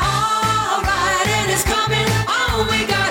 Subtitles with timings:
[0.00, 2.70] All right, and it's coming oh on.
[2.70, 3.01] We gotta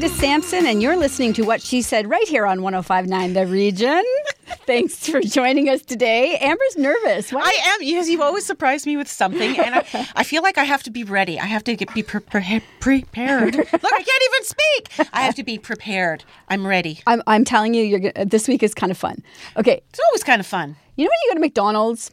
[0.00, 4.02] Candace Sampson, and you're listening to What She Said right here on 1059 The Region.
[4.66, 6.38] Thanks for joining us today.
[6.38, 7.30] Amber's nervous.
[7.34, 7.42] Why?
[7.44, 10.64] I am because you always surprise me with something, and I, I feel like I
[10.64, 11.38] have to be ready.
[11.38, 13.56] I have to get, be pre- pre- prepared.
[13.56, 15.08] Look, I can't even speak.
[15.12, 16.24] I have to be prepared.
[16.48, 17.00] I'm ready.
[17.06, 19.22] I'm, I'm telling you, you're gonna, this week is kind of fun.
[19.58, 20.76] Okay, It's always kind of fun.
[20.96, 22.10] you know when you go to McDonald's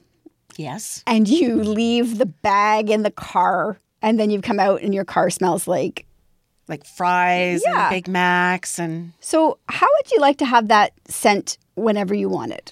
[0.58, 1.04] Yes.
[1.08, 5.06] and you leave the bag in the car, and then you come out and your
[5.06, 6.04] car smells like.
[6.68, 7.84] Like fries Yeah.
[7.88, 12.28] and Big Macs, and So, how would you like to have that scent whenever you
[12.30, 12.72] want it?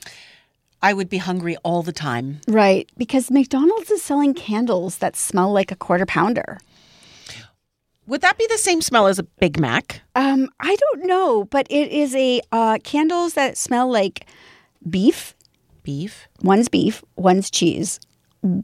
[0.81, 2.41] I would be hungry all the time.
[2.47, 6.59] Right, because McDonald's is selling candles that smell like a quarter pounder.
[8.07, 10.01] Would that be the same smell as a Big Mac?
[10.13, 14.27] Um, I don't know, but it is a uh, candles that smell like
[14.87, 15.33] beef.
[15.81, 16.27] Beef.
[16.43, 17.99] One's beef, one's cheese,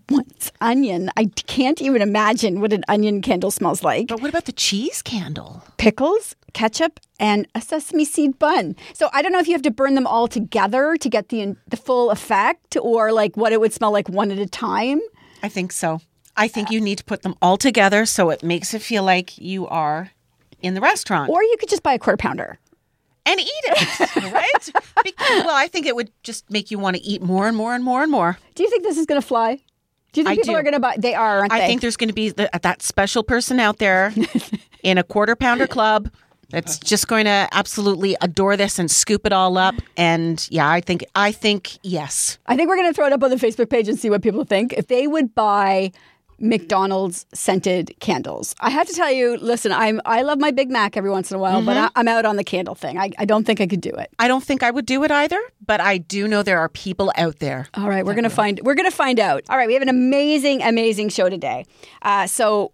[0.10, 1.10] one's onion.
[1.18, 4.08] I can't even imagine what an onion candle smells like.
[4.08, 5.64] But what about the cheese candle?
[5.78, 8.76] Pickles, ketchup, and a sesame seed bun.
[8.94, 11.56] So I don't know if you have to burn them all together to get the
[11.68, 15.00] the full effect, or like what it would smell like one at a time.
[15.44, 16.00] I think so.
[16.38, 19.38] I think you need to put them all together so it makes it feel like
[19.38, 20.12] you are
[20.62, 21.30] in the restaurant.
[21.30, 22.58] Or you could just buy a quarter pounder.
[23.26, 24.70] and eat it, right?
[25.04, 27.76] Be- well, I think it would just make you want to eat more and more
[27.76, 28.38] and more and more.
[28.56, 29.60] Do you think this is going to fly?
[30.14, 30.60] Do you think I people do.
[30.60, 30.96] are going to buy?
[30.98, 31.68] They are, aren't I they?
[31.68, 34.14] think there's going to be the, that special person out there
[34.84, 36.12] in a quarter pounder club
[36.50, 39.76] that's just going to absolutely adore this and scoop it all up.
[39.98, 42.38] And yeah, I think I think yes.
[42.46, 44.22] I think we're going to throw it up on the Facebook page and see what
[44.22, 44.74] people think.
[44.74, 45.92] If they would buy
[46.42, 50.98] McDonald's scented candles, I have to tell you, listen, I'm I love my Big Mac
[50.98, 52.98] every once in a while, but I, I'm out on the candle thing.
[52.98, 54.10] I, I don't think I could do it.
[54.20, 57.12] I don't think I would do it either, but I do know there are people
[57.18, 57.68] out there.
[57.76, 59.44] All right, we're gonna find we're gonna find out.
[59.50, 61.66] All right, we have an amazing, amazing show today.
[62.02, 62.74] Uh, so,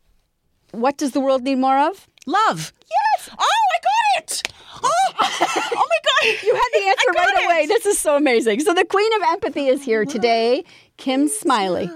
[0.72, 2.08] what does the world need more of?
[2.26, 2.74] Love.
[3.18, 3.30] Yes.
[3.32, 4.54] Oh, I got it.
[4.84, 4.90] Oh,
[5.22, 6.44] oh my god.
[6.44, 7.46] You had the answer right it.
[7.46, 7.66] away.
[7.68, 8.60] This is so amazing.
[8.62, 10.64] So, the Queen of Empathy is here today,
[10.98, 11.90] Kim Smiley,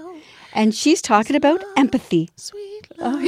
[0.54, 2.30] and she's talking about empathy.
[2.36, 3.22] Sweet love.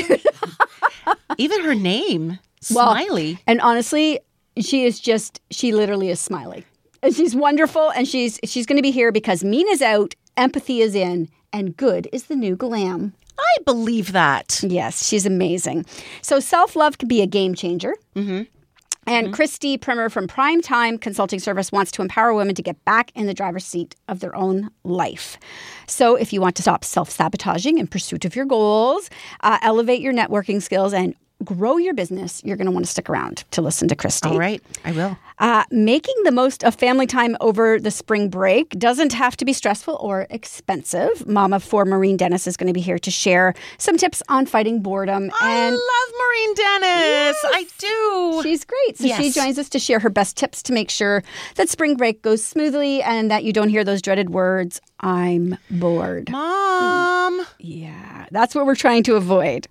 [1.38, 2.38] Even her name,
[2.72, 3.38] Well, Smiley.
[3.46, 4.20] And honestly,
[4.58, 6.64] she is just she literally is smiley.
[7.02, 10.80] And she's wonderful and she's she's going to be here because mean is out, empathy
[10.80, 13.14] is in, and good is the new glam.
[13.38, 14.60] I believe that.
[14.62, 15.86] Yes, she's amazing.
[16.22, 17.94] So self-love can be a game changer.
[18.14, 18.42] Mm-hmm.
[19.06, 23.12] And Christy Primer from Prime Time Consulting Service wants to empower women to get back
[23.14, 25.38] in the driver's seat of their own life.
[25.86, 29.10] So, if you want to stop self sabotaging in pursuit of your goals,
[29.42, 33.08] uh, elevate your networking skills, and grow your business, you're going to want to stick
[33.10, 34.28] around to listen to Christy.
[34.28, 35.18] All right, I will.
[35.38, 39.52] Uh, making the most of family time over the spring break doesn't have to be
[39.52, 41.26] stressful or expensive.
[41.26, 44.80] Mama for Marine Dennis is going to be here to share some tips on fighting
[44.80, 45.30] boredom.
[45.40, 47.36] I and love Marine Dennis.
[47.44, 48.40] I do.
[48.44, 48.98] She's great.
[48.98, 51.24] So she joins us to share her best tips to make sure
[51.56, 56.30] that spring break goes smoothly and that you don't hear those dreaded words, I'm bored.
[56.30, 57.44] Mom.
[57.58, 59.68] Yeah, that's what we're trying to avoid.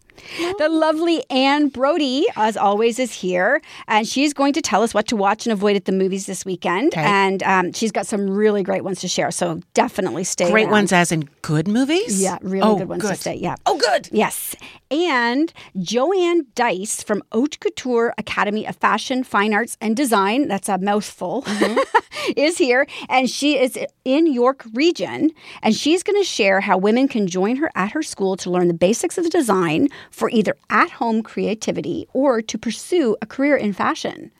[0.59, 5.07] The lovely Anne Brodie, as always, is here, and she's going to tell us what
[5.07, 6.93] to watch and avoid at the movies this weekend.
[6.93, 7.01] Okay.
[7.01, 9.31] And um, she's got some really great ones to share.
[9.31, 10.51] So definitely stay.
[10.51, 10.71] Great around.
[10.71, 12.21] ones as in good movies?
[12.21, 13.35] Yeah, really oh, good ones to stay.
[13.35, 13.55] Yeah.
[13.65, 14.07] Oh, good.
[14.11, 14.55] Yes.
[14.91, 15.51] And
[15.81, 21.41] Joanne Dice from Haute Couture Academy of Fashion, Fine Arts, and Design, that's a mouthful,
[21.43, 21.79] Mm-hmm.
[22.37, 22.87] is here.
[23.09, 25.22] And she is in York Region.
[25.61, 28.67] And she's going to share how women can join her at her school to learn
[28.69, 33.73] the basics of design for either at home creativity or to pursue a career in
[33.73, 34.31] fashion.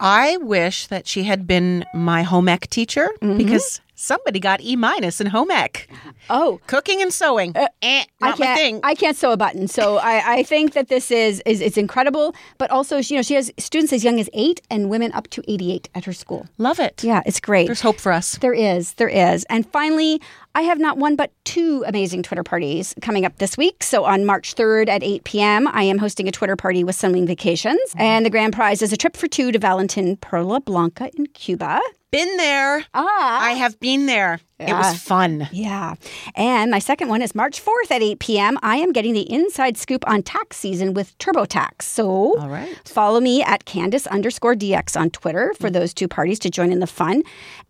[0.00, 3.36] I wish that she had been my home ec teacher Mm-hmm.
[3.38, 5.88] because Somebody got E minus in home ec.
[6.28, 7.52] Oh, Cooking and sewing.
[7.56, 8.58] eh, I not my can't.
[8.58, 8.80] thing.
[8.82, 12.34] I can't sew a button, so I, I think that this is is it's incredible.
[12.58, 15.44] But also, you know, she has students as young as eight and women up to
[15.46, 16.48] eighty eight at her school.
[16.58, 17.04] Love it.
[17.04, 17.66] Yeah, it's great.
[17.66, 18.38] There's hope for us.
[18.38, 19.44] There is, there is.
[19.44, 20.20] And finally,
[20.56, 23.84] I have not one but two amazing Twitter parties coming up this week.
[23.84, 27.28] So on March 3rd at 8 p.m., I am hosting a Twitter party with Sunwing
[27.28, 27.78] Vacations.
[27.96, 31.80] And the grand prize is a trip for two to Valentin Perla Blanca in Cuba.
[32.12, 32.84] Been there.
[32.92, 33.42] Ah.
[33.42, 34.38] I have been there.
[34.62, 34.78] It Yeah.
[34.92, 35.48] was fun.
[35.52, 35.94] Yeah.
[36.34, 38.58] And my second one is March 4th at 8 p.m.
[38.62, 41.82] I am getting the inside scoop on tax season with TurboTax.
[41.82, 42.76] So All right.
[42.84, 46.80] follow me at Candace underscore DX on Twitter for those two parties to join in
[46.80, 47.22] the fun.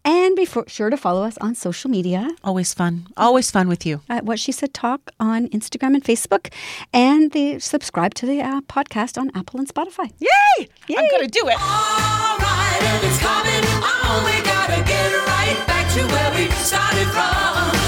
[0.04, 3.06] And be fo- sure to follow us on social media Always fun.
[3.16, 4.00] Always fun with you.
[4.08, 6.52] at What She Said Talk on Instagram and Facebook.
[6.92, 10.10] And the subscribe to the uh, podcast on Apple and Spotify.
[10.18, 10.68] Yay!
[10.96, 11.56] I'm going to do it.
[11.60, 12.80] All right,
[16.48, 17.81] we started from.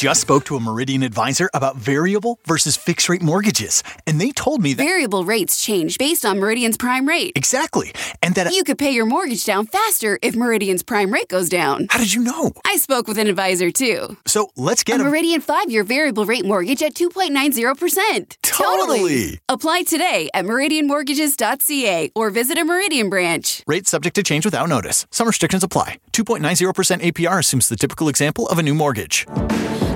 [0.00, 4.62] Just spoke to a Meridian advisor about variable versus fixed rate mortgages, and they told
[4.62, 7.32] me that Variable rates change based on Meridian's prime rate.
[7.36, 7.92] exactly,
[8.22, 11.86] and that You could pay your mortgage down faster if Meridian's prime rate goes down.
[11.90, 12.50] how did you know?
[12.64, 14.16] I spoke with an advisor too.
[14.26, 18.36] So let's A get a Meridian 5 year variable rate mortgage at 2.90%.
[18.42, 19.38] Totally.
[19.50, 23.62] Apply today at meridianmortgages.ca or visit a Meridian branch.
[23.66, 25.06] rate subject to change without notice.
[25.10, 25.98] Some restrictions apply.
[26.12, 29.26] 2.90% APR assumes the typical example of a new mortgage.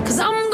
[0.05, 0.44] Cause I'm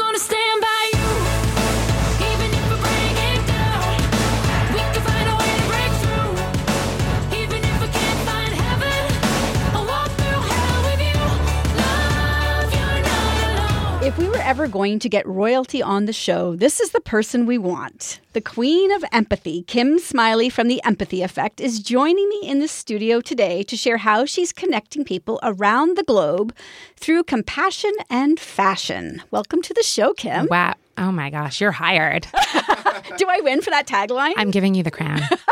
[14.52, 18.20] ever going to get royalty on the show, this is the person we want.
[18.34, 22.68] The queen of empathy, Kim Smiley from The Empathy Effect, is joining me in the
[22.68, 26.54] studio today to share how she's connecting people around the globe
[26.96, 29.22] through compassion and fashion.
[29.30, 30.48] Welcome to the show, Kim.
[30.50, 30.74] Wow.
[30.98, 32.26] Oh my gosh, you're hired.
[33.16, 34.34] Do I win for that tagline?
[34.36, 35.22] I'm giving you the crown.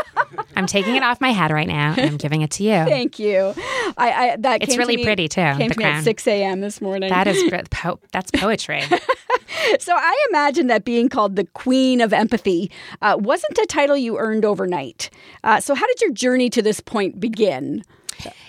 [0.61, 2.71] I'm taking it off my head right now and I'm giving it to you.
[2.85, 3.55] Thank you.
[3.97, 6.05] I, I that It's came to really me- pretty, too, Came the to me at
[6.05, 6.61] six a.m.
[6.61, 7.09] this morning.
[7.11, 8.83] That is po- that's poetry.
[9.81, 12.71] So I imagine that being called the Queen of Empathy
[13.03, 15.11] uh, wasn't a title you earned overnight.
[15.45, 17.85] Uh, so how did your journey to this point begin?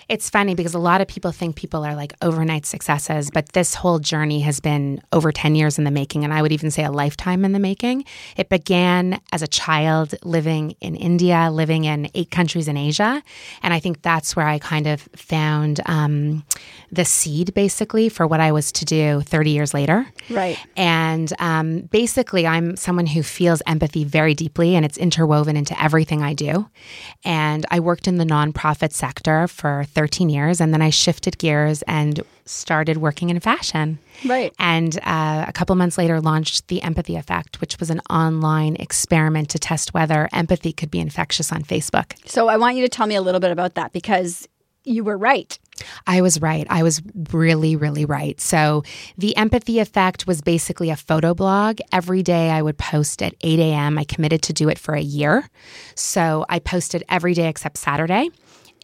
[0.08, 3.74] It's funny because a lot of people think people are like overnight successes, but this
[3.74, 6.84] whole journey has been over 10 years in the making, and I would even say
[6.84, 8.04] a lifetime in the making.
[8.36, 13.22] It began as a child living in India, living in eight countries in Asia.
[13.62, 16.44] And I think that's where I kind of found um,
[16.90, 20.06] the seed basically for what I was to do 30 years later.
[20.28, 20.58] Right.
[20.76, 26.22] And um, basically, I'm someone who feels empathy very deeply, and it's interwoven into everything
[26.22, 26.68] I do.
[27.24, 31.82] And I worked in the nonprofit sector for 13 years, and then I shifted gears
[31.82, 33.98] and started working in fashion.
[34.26, 34.52] Right.
[34.58, 39.50] And uh, a couple months later, launched the Empathy Effect, which was an online experiment
[39.50, 42.14] to test whether empathy could be infectious on Facebook.
[42.28, 44.48] So I want you to tell me a little bit about that because
[44.84, 45.58] you were right.
[46.06, 46.66] I was right.
[46.68, 47.02] I was
[47.32, 48.40] really, really right.
[48.40, 48.82] So,
[49.16, 51.78] the empathy effect was basically a photo blog.
[51.92, 53.98] Every day I would post at 8 a.m.
[53.98, 55.48] I committed to do it for a year.
[55.94, 58.30] So, I posted every day except Saturday.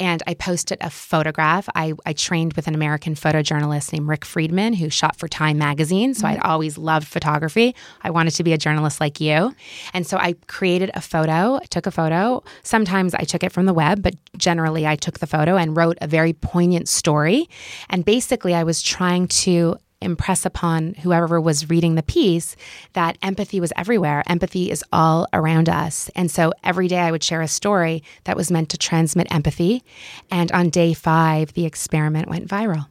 [0.00, 1.68] And I posted a photograph.
[1.74, 6.14] I, I trained with an American photojournalist named Rick Friedman, who shot for Time magazine.
[6.14, 6.50] So I'd mm-hmm.
[6.50, 7.74] always loved photography.
[8.02, 9.54] I wanted to be a journalist like you.
[9.92, 12.42] And so I created a photo, I took a photo.
[12.62, 15.98] Sometimes I took it from the web, but generally I took the photo and wrote
[16.00, 17.48] a very poignant story.
[17.90, 22.57] And basically, I was trying to impress upon whoever was reading the piece
[22.93, 24.23] that empathy was everywhere.
[24.26, 26.11] Empathy is all around us.
[26.14, 29.83] And so every day I would share a story that was meant to transmit empathy.
[30.31, 32.87] And on day five, the experiment went viral.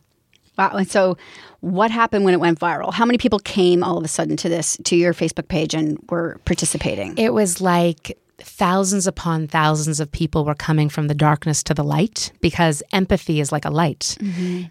[0.57, 0.71] Wow.
[0.71, 1.17] And so
[1.59, 2.91] what happened when it went viral?
[2.91, 5.99] How many people came all of a sudden to this, to your Facebook page and
[6.09, 7.17] were participating?
[7.17, 11.83] It was like thousands upon thousands of people were coming from the darkness to the
[11.83, 14.15] light because empathy is like a light.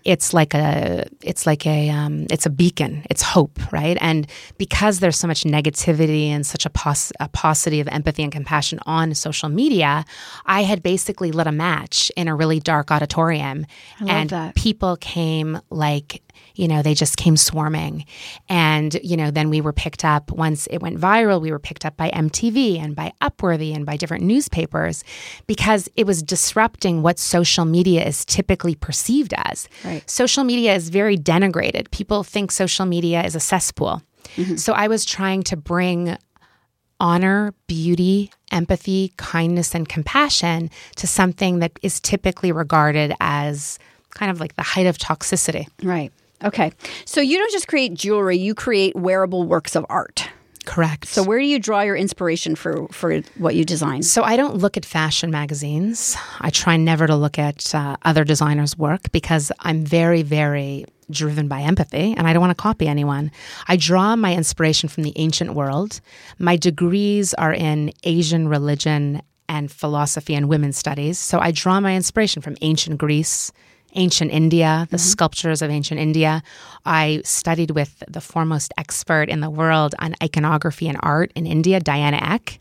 [0.04, 3.04] It's like a it's like a um, it's a beacon.
[3.10, 3.98] It's hope, right?
[4.00, 8.32] And because there's so much negativity and such a, pos- a paucity of empathy and
[8.32, 10.04] compassion on social media,
[10.44, 13.66] I had basically lit a match in a really dark auditorium,
[14.06, 14.54] and that.
[14.54, 16.22] people came like
[16.54, 18.04] you know, they just came swarming.
[18.48, 21.84] And, you know, then we were picked up once it went viral, we were picked
[21.84, 25.04] up by MTV and by Upworthy and by different newspapers
[25.46, 29.68] because it was disrupting what social media is typically perceived as.
[29.84, 30.08] Right.
[30.08, 31.90] Social media is very denigrated.
[31.90, 34.02] People think social media is a cesspool.
[34.36, 34.56] Mm-hmm.
[34.56, 36.16] So I was trying to bring
[36.98, 43.78] honor, beauty, empathy, kindness, and compassion to something that is typically regarded as
[44.10, 45.66] kind of like the height of toxicity.
[45.82, 46.12] Right.
[46.44, 46.72] Okay.
[47.04, 50.28] So you don't just create jewelry, you create wearable works of art.
[50.66, 51.06] Correct.
[51.06, 54.02] So where do you draw your inspiration for for what you design?
[54.02, 56.16] So I don't look at fashion magazines.
[56.40, 61.46] I try never to look at uh, other designers' work because I'm very, very driven
[61.46, 63.30] by empathy and I don't want to copy anyone.
[63.68, 66.00] I draw my inspiration from the ancient world.
[66.38, 71.18] My degrees are in Asian religion and philosophy and women's studies.
[71.18, 73.52] So I draw my inspiration from ancient Greece,
[73.96, 75.04] ancient India, the mm-hmm.
[75.04, 76.42] sculptures of ancient India.
[76.84, 81.80] I studied with the foremost expert in the world on iconography and art in India,
[81.80, 82.60] Diana Eck.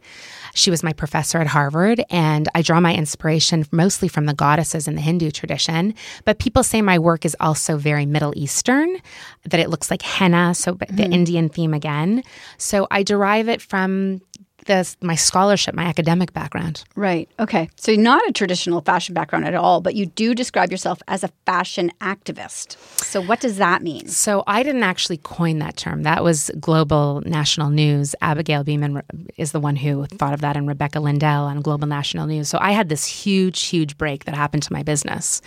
[0.55, 4.87] She was my professor at Harvard, and I draw my inspiration mostly from the goddesses
[4.87, 5.93] in the Hindu tradition.
[6.23, 8.95] But people say my work is also very Middle Eastern,
[9.43, 11.11] that it looks like henna, so the mm-hmm.
[11.11, 12.23] Indian theme again.
[12.57, 14.21] So I derive it from
[14.65, 16.84] the, my scholarship, my academic background.
[16.95, 17.29] Right.
[17.39, 17.69] Okay.
[17.75, 21.24] So you're not a traditional fashion background at all, but you do describe yourself as
[21.24, 22.77] a fashion activist.
[23.03, 24.07] So what does that mean?
[24.07, 26.03] So I didn't actually coin that term.
[26.03, 28.15] That was Global National News.
[28.22, 29.01] Abigail Bimman
[29.38, 32.50] is the one who thought of that, and Rebecca Lindell on Global National News.
[32.50, 35.41] So I had this huge, huge break that happened to my business.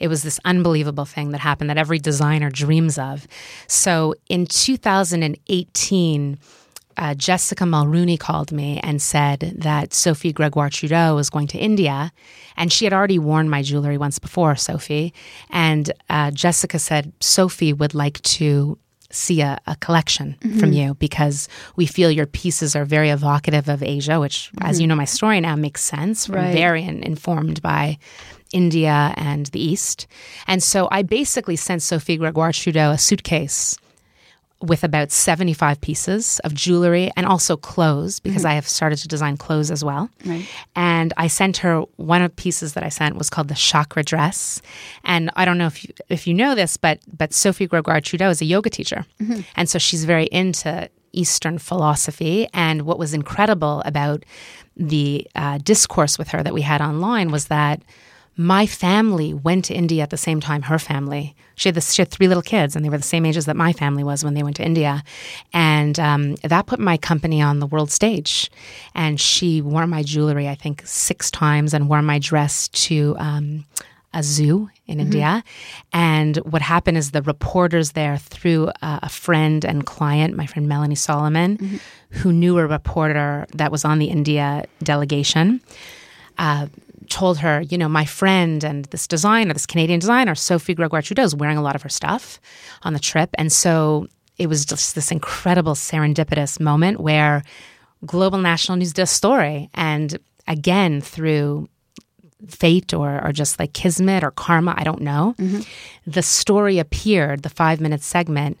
[0.00, 3.26] It was this unbelievable thing that happened that every designer dreams of.
[3.66, 6.38] So in 2018,
[6.96, 12.12] uh, Jessica Mulroney called me and said that Sophie Gregoire Trudeau was going to India.
[12.56, 15.12] And she had already worn my jewelry once before, Sophie.
[15.50, 18.78] And uh, Jessica said, Sophie would like to
[19.10, 23.82] see a, a collection from you because we feel your pieces are very evocative of
[23.82, 26.28] Asia, which, as you know, my story now makes sense.
[26.28, 26.52] Right.
[26.52, 27.98] very in- informed by
[28.52, 30.06] India and the East.
[30.46, 33.76] And so I basically sent Sophie Gregoire Trudeau a suitcase
[34.64, 39.36] with about 75 pieces of jewelry and also clothes because I have started to design
[39.36, 40.08] clothes as well.
[40.24, 40.48] Right.
[40.74, 44.02] And I sent her one of the pieces that I sent was called the chakra
[44.02, 44.62] dress.
[45.04, 48.30] And I don't know if you, if you know this, but but Sophie Gregoire Trudeau
[48.30, 49.04] is a yoga teacher.
[49.56, 52.48] And so she's very into Eastern philosophy.
[52.52, 54.24] And what was incredible about
[54.76, 57.82] the uh, discourse with her that we had online was that
[58.36, 61.36] my family went to India at the same time her family.
[61.56, 63.56] She had, this, she had three little kids, and they were the same ages that
[63.56, 65.04] my family was when they went to India.
[65.52, 68.50] And um, that put my company on the world stage.
[68.94, 73.16] And she wore my jewelry, I think, six times and wore my dress to.
[73.18, 73.66] Um,
[74.16, 75.42] a zoo in India.
[75.92, 80.68] And what happened is the reporters there, through uh, a friend and client, my friend
[80.68, 85.60] Melanie Solomon, who knew a reporter that was on the India delegation,
[86.38, 86.68] uh,
[87.08, 91.22] told her, you know, my friend and this designer, this Canadian designer, Sophie Gregoire Trudeau,
[91.22, 92.40] is wearing a lot of her stuff
[92.82, 93.30] on the trip.
[93.34, 94.08] And so
[94.38, 97.42] it was just this incredible serendipitous moment where
[98.04, 99.70] Global National News did a story.
[99.74, 101.68] And again, through
[102.48, 105.60] fate or, or just like kismet or karma, I don't know, mm-hmm.
[106.06, 108.58] the story appeared, the five minute segment,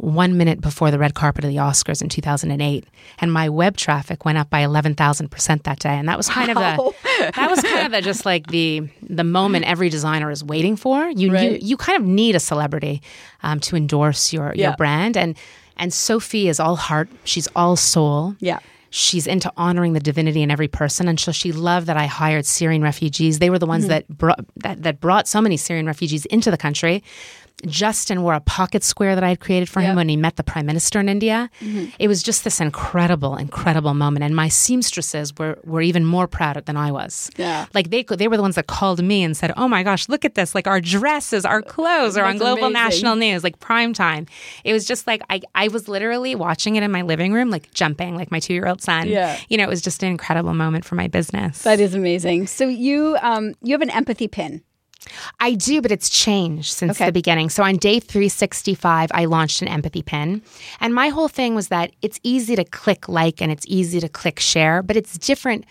[0.00, 2.84] one minute before the red carpet of the Oscars in 2008,
[3.18, 5.90] and my web traffic went up by 11,000% that day.
[5.90, 6.94] And that was kind of the,
[7.36, 11.08] that was kind of the, just like the, the moment every designer is waiting for.
[11.10, 11.52] You, Right.
[11.52, 13.02] you, you kind of need a celebrity
[13.42, 14.68] um, to endorse your, Yeah.
[14.68, 15.16] your brand.
[15.16, 15.36] And,
[15.76, 17.08] and Sophie is all heart.
[17.24, 18.36] She's all soul.
[18.40, 18.60] Yeah.
[18.92, 22.44] She's into honoring the divinity in every person, and so she loved that I hired
[22.44, 23.38] Syrian refugees.
[23.38, 26.56] They were the ones that brought that, that brought so many Syrian refugees into the
[26.56, 27.04] country.
[27.66, 30.42] Justin wore a pocket square that I had created for him when he met the
[30.42, 31.50] prime minister in India.
[31.98, 36.56] It was just this incredible, incredible moment, and my seamstresses were were even more proud
[36.56, 37.30] of than I was.
[37.36, 37.66] Yeah.
[37.74, 40.24] like they they were the ones that called me and said, "Oh my gosh, look
[40.24, 40.54] at this!
[40.54, 42.72] Like our dresses, our clothes are on global amazing.
[42.72, 44.26] national news, like prime time."
[44.64, 47.72] It was just like I I was literally watching it in my living room, like
[47.74, 49.08] jumping, like my two year old son.
[49.08, 49.38] Yeah.
[49.48, 51.62] you know, it was just an incredible moment for my business.
[51.62, 52.46] That is amazing.
[52.46, 54.62] So you um you have an empathy pin.
[55.40, 57.06] I do, but it's changed since Okay.
[57.06, 57.48] the beginning.
[57.50, 60.42] So on day 365, I launched an empathy pin.
[60.80, 64.08] And my whole thing was that it's easy to click like and it's easy to
[64.08, 65.64] click share, but it's different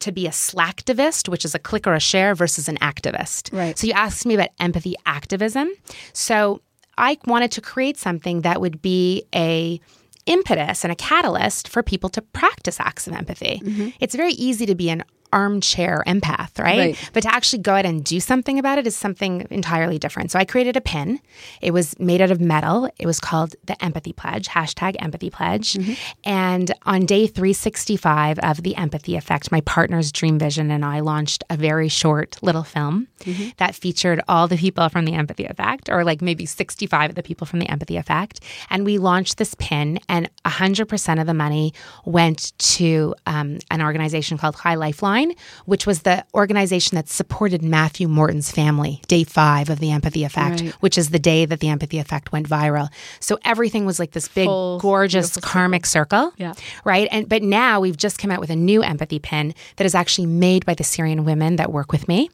[0.00, 3.52] to be a slacktivist, which is a click or a share, versus an activist.
[3.52, 3.76] Right.
[3.76, 5.70] So you asked me about empathy activism.
[6.12, 6.60] So
[6.96, 9.80] I wanted to create something that would be a
[10.26, 13.60] impetus and a catalyst for people to practice acts of empathy.
[13.64, 13.88] Mm-hmm.
[13.98, 16.78] It's very easy to be an armchair empath, right?
[16.78, 17.10] Right.
[17.12, 20.30] But to actually go out and do something about it is something entirely different.
[20.30, 21.20] So I created a pin.
[21.60, 22.88] It was made out of metal.
[22.98, 25.76] It was called the Empathy Pledge, hashtag Empathy Pledge.
[26.24, 31.44] And on day 365 of the Empathy Effect, my partner's Dream Vision and I launched
[31.50, 33.08] a very short little film
[33.58, 37.22] that featured all the people from the Empathy Effect, or like maybe 65 of the
[37.22, 38.40] people from the Empathy Effect.
[38.70, 44.38] And we launched this pin, and 100% of the money went to um, an organization
[44.38, 45.17] called High Lifeline,
[45.64, 50.60] which was the organization that supported Matthew Morton's family, day five of the Empathy Effect,
[50.80, 52.88] which is the day that the Empathy Effect went viral.
[53.20, 56.32] So everything was like this big, Full gorgeous karmic circle.
[56.36, 56.54] Yeah.
[56.84, 57.08] Right.
[57.10, 60.26] And but now we've just come out with a new empathy pin that is actually
[60.26, 62.30] made by the Syrian women that work with me.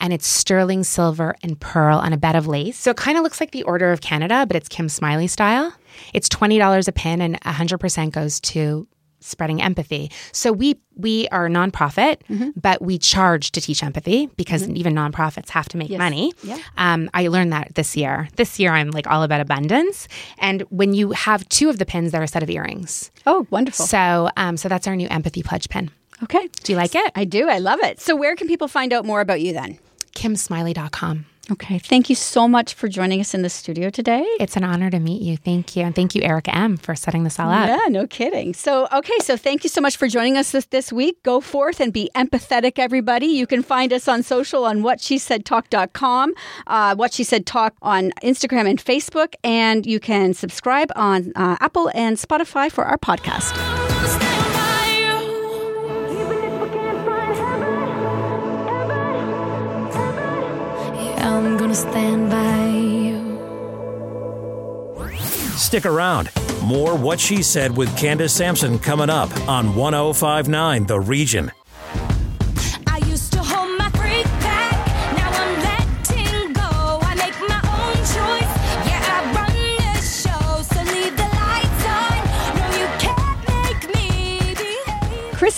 [0.00, 2.78] And it's sterling silver and pearl on a bed of lace.
[2.78, 5.72] So it kind of looks like the Order of Canada, but it's Kim Smiley style.
[6.12, 8.86] It's twenty dollars a pin and hundred percent goes to
[9.22, 10.10] spreading empathy.
[10.32, 12.18] So we we are a nonprofit,
[12.60, 16.32] but we charge to teach empathy because even nonprofits have to make money.
[16.42, 16.58] Yeah.
[16.76, 18.28] Um, I learned that this year.
[18.36, 20.06] This year I'm like all about abundance.
[20.38, 23.10] And when you have two of the pins, they're a set of earrings.
[23.26, 23.86] Oh, wonderful.
[23.86, 25.90] So um, so that's our new empathy pledge pin.
[26.22, 26.48] Okay.
[26.62, 27.10] Do you like it?
[27.14, 27.48] I do.
[27.48, 28.00] I love it.
[28.00, 29.78] So, where can people find out more about you then?
[30.14, 31.26] KimSmiley.com.
[31.50, 31.78] Okay.
[31.78, 34.24] Thank you so much for joining us in the studio today.
[34.38, 35.36] It's an honor to meet you.
[35.36, 35.82] Thank you.
[35.82, 37.68] And thank you, Erica M, for setting this all up.
[37.68, 38.54] Yeah, no kidding.
[38.54, 41.20] So, okay, so thank you so much for joining us this, this week.
[41.24, 43.26] Go forth and be empathetic, everybody.
[43.26, 46.34] You can find us on social on whatshesaidtalk.com,
[46.68, 51.56] uh, What She Said Talk on Instagram and Facebook, and you can subscribe on uh,
[51.60, 53.81] Apple and Spotify for our podcast.
[61.44, 63.18] I'm gonna stand by you.
[65.56, 66.30] Stick around.
[66.62, 71.50] More What She Said with Candace Sampson coming up on 1059 The Region.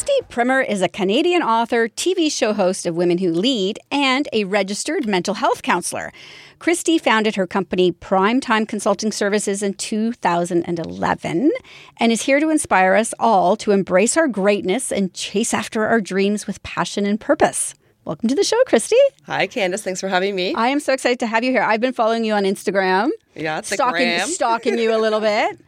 [0.04, 4.44] Christy Primer is a Canadian author, TV show host of Women Who Lead, and a
[4.44, 6.12] registered mental health counselor.
[6.58, 11.50] Christy founded her company Primetime Consulting Services in 2011
[11.96, 16.02] and is here to inspire us all to embrace our greatness and chase after our
[16.02, 17.74] dreams with passion and purpose.
[18.04, 18.98] Welcome to the show, Christy.
[19.24, 19.82] Hi, Candace.
[19.82, 20.54] Thanks for having me.
[20.54, 21.62] I am so excited to have you here.
[21.62, 23.08] I've been following you on Instagram.
[23.34, 25.58] Yeah, stalking stalking you a little bit.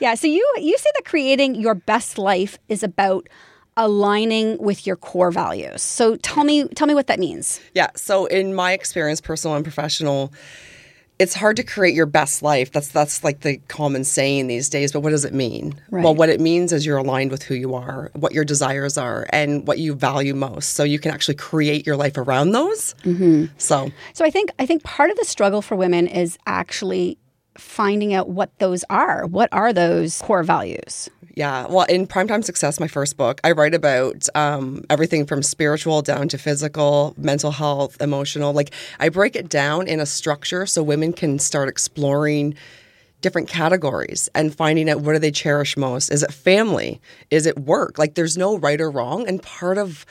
[0.00, 3.28] Yeah, so you you say that creating your best life is about
[3.76, 5.82] aligning with your core values.
[5.82, 7.60] So tell me tell me what that means.
[7.74, 7.90] Yeah.
[7.96, 10.32] So, in my experience, personal and professional,
[11.18, 12.72] it's hard to create your best life.
[12.72, 14.92] That's that's like the common saying these days.
[14.92, 15.80] But what does it mean?
[15.90, 16.02] Right.
[16.02, 19.26] Well, what it means is you're aligned with who you are, what your desires are,
[19.30, 20.70] and what you value most.
[20.70, 22.94] So you can actually create your life around those.
[23.04, 23.46] Mm-hmm.
[23.58, 27.18] So So I think I think part of the struggle for women is actually
[27.58, 29.26] finding out what those are.
[29.26, 31.08] What are those core values?
[31.36, 31.66] Yeah.
[31.66, 36.28] Well, in Primetime Success, my first book, I write about um, everything from spiritual down
[36.28, 38.52] to physical, mental health, emotional.
[38.52, 42.54] Like, I break it down in a structure so women can start exploring
[43.20, 46.10] different categories and finding out what do they cherish most.
[46.10, 47.00] Is it family?
[47.30, 47.98] Is it work?
[47.98, 49.26] Like, there's no right or wrong.
[49.26, 50.06] And part of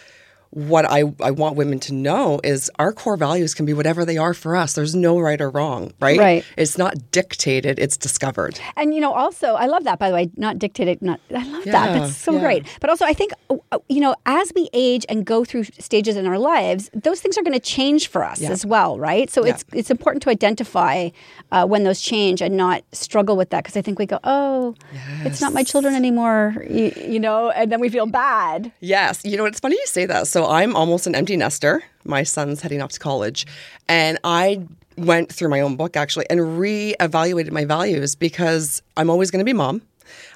[0.54, 4.18] what I, I want women to know is our core values can be whatever they
[4.18, 4.74] are for us.
[4.74, 6.20] There's no right or wrong, right?
[6.20, 6.46] Right.
[6.58, 8.60] It's not dictated, it's discovered.
[8.76, 10.00] And you know, also, I love that.
[10.00, 11.02] By the way, not dictated.
[11.02, 12.00] Not I love that.
[12.00, 12.42] That's so yeah.
[12.42, 12.66] great.
[12.80, 16.28] But also, I think uh, you know, as we age and go through stages in
[16.28, 19.30] our lives, those things are going to change for us as well, right?
[19.30, 21.10] So it's it's important to identify
[21.52, 24.76] uh, when those change and not struggle with that because I think we go, oh,
[25.24, 28.72] it's not my children anymore, you, you know, and then we feel bad.
[28.80, 29.24] Yes.
[29.24, 30.28] You know, it's funny you say that.
[30.28, 31.84] So I'm almost an empty nester.
[32.06, 33.46] My son's heading off to college.
[33.88, 34.66] And I
[34.98, 39.46] went through my own book actually and reevaluated my values because I'm always going to
[39.46, 39.82] be mom.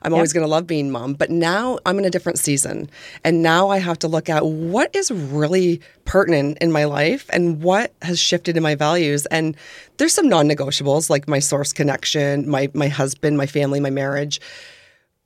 [0.02, 2.90] I'm always going to love being mom, but now I'm in a different season.
[3.24, 7.62] And now I have to look at what is really pertinent in my life and
[7.62, 9.26] what has shifted in my values.
[9.28, 9.56] And
[9.98, 14.40] there's some non negotiables like my source connection, my, my husband, my family, my marriage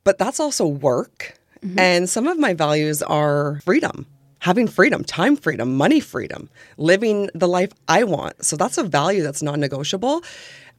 [0.03, 1.37] but that's also work.
[1.63, 1.79] Mm-hmm.
[1.79, 4.07] And some of my values are freedom,
[4.41, 8.43] having freedom, time freedom, money freedom, living the life I want.
[8.43, 10.23] So that's a value that's non negotiable.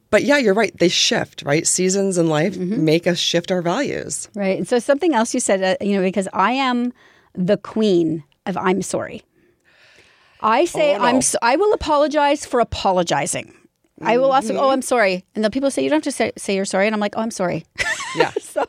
[0.09, 0.77] But yeah, you're right.
[0.77, 1.65] They shift, right?
[1.65, 4.29] Seasons in life make us shift our values.
[4.35, 4.57] Right.
[4.59, 6.93] And so something else you said, uh, you know, because I am
[7.33, 9.23] the queen of I'm sorry.
[10.41, 11.03] I say Oh, no.
[11.05, 11.21] I'm.
[11.21, 13.55] So, I will apologize for apologizing.
[14.05, 14.53] I will also.
[14.53, 14.63] Mm-hmm.
[14.63, 15.25] Oh, I'm sorry.
[15.35, 17.15] And the people say you don't have to say, say you're sorry, and I'm like,
[17.17, 17.65] oh, I'm sorry.
[18.15, 18.31] Yeah.
[18.41, 18.65] so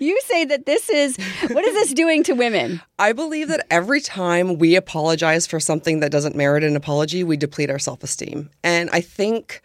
[0.00, 1.16] you say that this is
[1.50, 2.80] what is this doing to women?
[2.98, 7.36] I believe that every time we apologize for something that doesn't merit an apology, we
[7.36, 8.50] deplete our self esteem.
[8.64, 9.62] And I think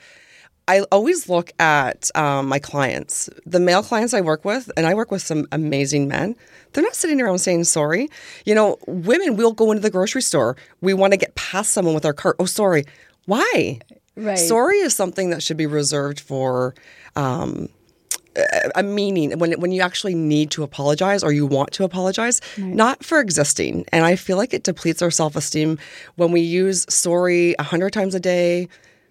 [0.68, 4.96] I always look at um, my clients, the male clients I work with, and I
[4.96, 6.36] work with some amazing men.
[6.74, 8.10] They're not sitting around saying sorry.
[8.46, 10.58] You know, women, we'll go into the grocery store.
[10.82, 12.36] We want to get past someone with our cart.
[12.40, 12.84] Oh, sorry.
[13.26, 13.80] Why?
[14.18, 14.38] Right.
[14.40, 16.74] Sorry is something that should be reserved for
[17.16, 17.70] um,
[18.36, 22.42] a- a meaning when when you actually need to apologize or you want to apologize,
[22.58, 23.86] not for existing.
[23.92, 25.78] And I feel like it depletes our self esteem
[26.16, 28.68] when we use sorry a hundred times a day.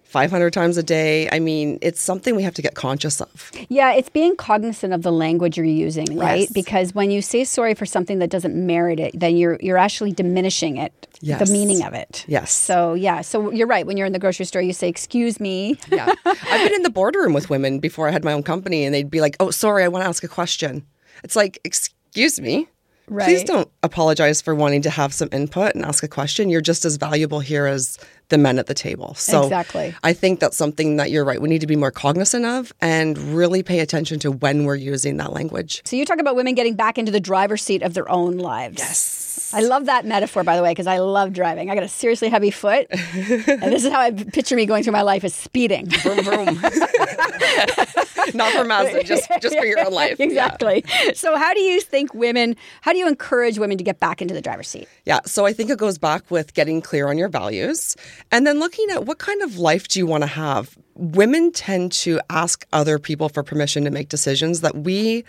[0.07, 1.29] 500 times a day.
[1.31, 3.51] I mean, it's something we have to get conscious of.
[3.69, 6.41] Yeah, it's being cognizant of the language you're using, right?
[6.41, 6.51] Yes.
[6.51, 10.13] Because when you say sorry for something that doesn't merit it, then you're you're actually
[10.13, 11.45] diminishing it, Yes.
[11.45, 12.23] the meaning of it.
[12.27, 12.51] Yes.
[12.53, 13.85] So yeah, so you're right.
[13.85, 16.13] When you're in the grocery store, you say, "Excuse me." Yeah.
[16.25, 19.09] I've been in the boardroom with women before I had my own company, and they'd
[19.11, 20.85] be like, oh, sorry, I want to ask a question.
[21.23, 22.67] It's like, excuse me.
[23.09, 26.49] Please don't apologize for wanting to have some input and ask a question.
[26.49, 27.97] You're just as valuable here as
[28.29, 29.13] the men at the table.
[29.15, 29.95] So Exactly.
[30.03, 31.41] I think that's something that you're right.
[31.41, 35.17] We need to be more cognizant of and really pay attention to when we're using
[35.17, 35.81] that language.
[35.85, 38.79] So you talk about women getting back into the driver's seat of their own lives.
[38.79, 39.26] Yes.
[39.53, 41.69] I love that metaphor, by the way, because I love driving.
[41.69, 44.93] I got a seriously heavy foot, and this is how I picture me going through
[44.93, 45.87] my life: is speeding.
[45.87, 46.59] Vroom, vroom.
[48.33, 50.17] Not for Mazda, just, just for your own life.
[50.19, 50.25] Yeah.
[50.25, 50.83] exactly.
[51.13, 52.55] So, how do you think women?
[52.81, 54.87] How do you encourage women to get back into the driver's seat?
[55.05, 57.95] Yeah, so I think it goes back with getting clear on your values
[58.31, 60.77] and then looking at what kind of life do you want to have.
[60.95, 65.23] Women tend to ask other people for permission to make decisions that we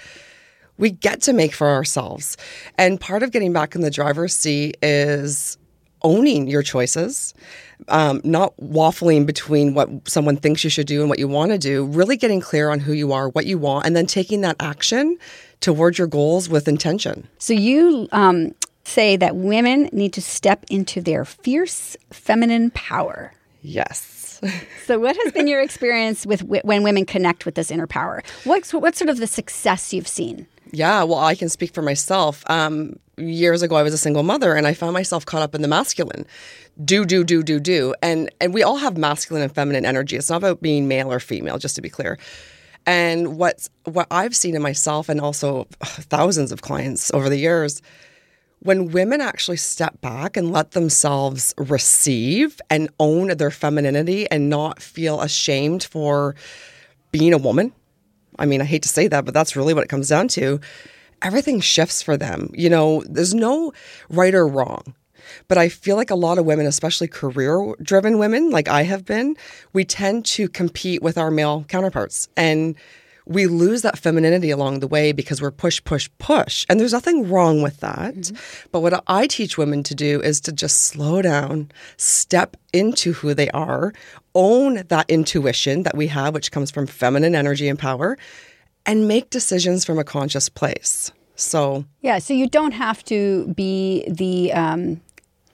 [0.79, 2.37] we get to make for ourselves.
[2.77, 5.59] And part of getting back in the driver's seat is
[6.03, 7.35] owning your choices,
[7.89, 11.59] um, not waffling between what someone thinks you should do and what you want to
[11.59, 14.57] do, really getting clear on who you are, what you want, and then taking that
[14.61, 15.19] action
[15.61, 17.27] towards your goals with intention.
[17.39, 23.33] So, you um, say that women need to step into their fierce feminine power.
[23.63, 24.15] Yes.
[24.87, 28.23] So, what has been your experience with w- when women connect with this inner power?
[28.45, 30.47] What's what's sort of the success you've seen?
[30.73, 32.45] Yeah, well, I can speak for myself.
[32.51, 35.63] Um, years ago, I was a single mother, and I found myself caught up in
[35.63, 36.27] the masculine,
[36.85, 40.17] do, do, do, do, do, and and we all have masculine and feminine energy.
[40.17, 42.19] It's not about being male or female, just to be clear.
[42.87, 47.83] And what's what I've seen in myself, and also thousands of clients over the years,
[48.61, 54.81] when women actually step back and let themselves receive and own their femininity and not
[54.81, 56.35] feel ashamed for
[57.11, 57.73] being a woman.
[58.39, 60.61] I mean, I hate to say that, but that's really what it comes down to.
[61.23, 62.51] Everything shifts for them.
[62.55, 63.73] You know, there's no
[64.09, 64.95] right or wrong.
[65.47, 69.05] But I feel like a lot of women, especially career driven women, like I have
[69.05, 69.37] been,
[69.73, 72.29] we tend to compete with our male counterparts.
[72.37, 72.77] And
[73.29, 76.65] we lose that femininity along the way because we're push, push, push.
[76.69, 78.33] And there's nothing wrong with that.
[78.73, 83.35] But what I teach women to do is to just slow down, step into who
[83.35, 83.93] they are,
[84.35, 88.17] own that intuition that we have, which comes from feminine energy and power,
[88.87, 91.13] and make decisions from a conscious place.
[91.37, 95.01] So, Yeah, so you don't have to be the um,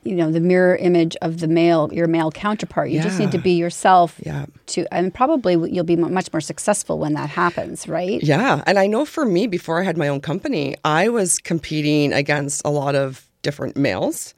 [0.04, 2.90] you know the mirror image of the male your male counterpart.
[2.90, 4.16] You just need to be yourself.
[4.24, 4.46] Yeah.
[4.66, 8.22] To and probably you'll be much more successful when that happens, right?
[8.22, 8.62] Yeah.
[8.66, 12.62] And I know for me, before I had my own company, I was competing against
[12.64, 14.34] a lot of different males.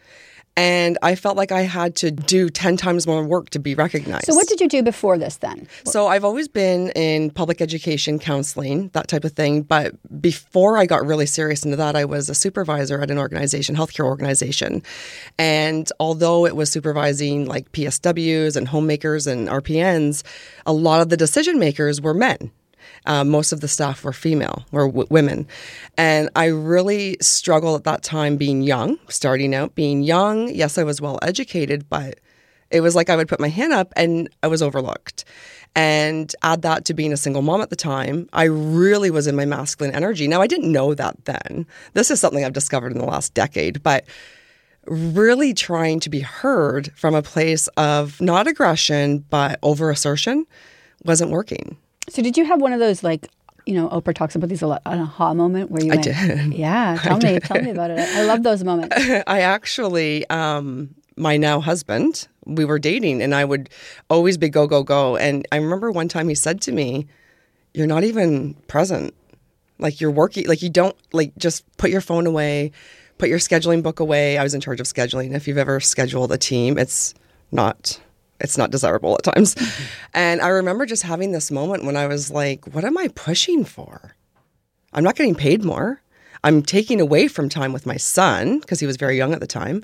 [0.56, 4.24] And I felt like I had to do 10 times more work to be recognized.
[4.24, 5.68] So what did you do before this then?
[5.84, 9.62] So I've always been in public education, counseling, that type of thing.
[9.62, 13.76] But before I got really serious into that, I was a supervisor at an organization,
[13.76, 14.82] healthcare organization.
[15.38, 20.22] And although it was supervising like PSWs and homemakers and RPNs,
[20.64, 22.50] a lot of the decision makers were men.
[23.04, 25.46] Uh, most of the staff were female, were w- women.
[25.96, 30.48] And I really struggled at that time being young, starting out being young.
[30.54, 32.20] Yes, I was well educated, but
[32.70, 35.24] it was like I would put my hand up and I was overlooked.
[35.74, 39.36] And add that to being a single mom at the time, I really was in
[39.36, 40.26] my masculine energy.
[40.26, 41.66] Now, I didn't know that then.
[41.92, 44.06] This is something I've discovered in the last decade, but
[44.86, 50.46] really trying to be heard from a place of not aggression, but over assertion
[51.04, 51.76] wasn't working.
[52.08, 53.28] So did you have one of those like
[53.66, 56.04] you know Oprah talks about these a lot an aha moment where you I went,
[56.04, 56.54] did.
[56.54, 58.94] yeah tell me tell me about it I love those moments
[59.26, 63.68] I actually, um, my now husband, we were dating and I would
[64.08, 65.16] always be go, go, go.
[65.16, 67.06] And I remember one time he said to me,
[67.74, 69.14] You're not even present.
[69.78, 72.70] Like you're working, like you don't, like just put your phone away,
[73.18, 74.38] put your scheduling book away.
[74.38, 75.34] I was in charge of scheduling.
[75.34, 77.14] If you've ever scheduled a team, it's
[77.50, 77.98] not.
[78.40, 79.56] It's not desirable at times.
[80.14, 83.64] And I remember just having this moment when I was like, what am I pushing
[83.64, 84.14] for?
[84.92, 86.02] I'm not getting paid more.
[86.44, 89.46] I'm taking away from time with my son because he was very young at the
[89.46, 89.82] time,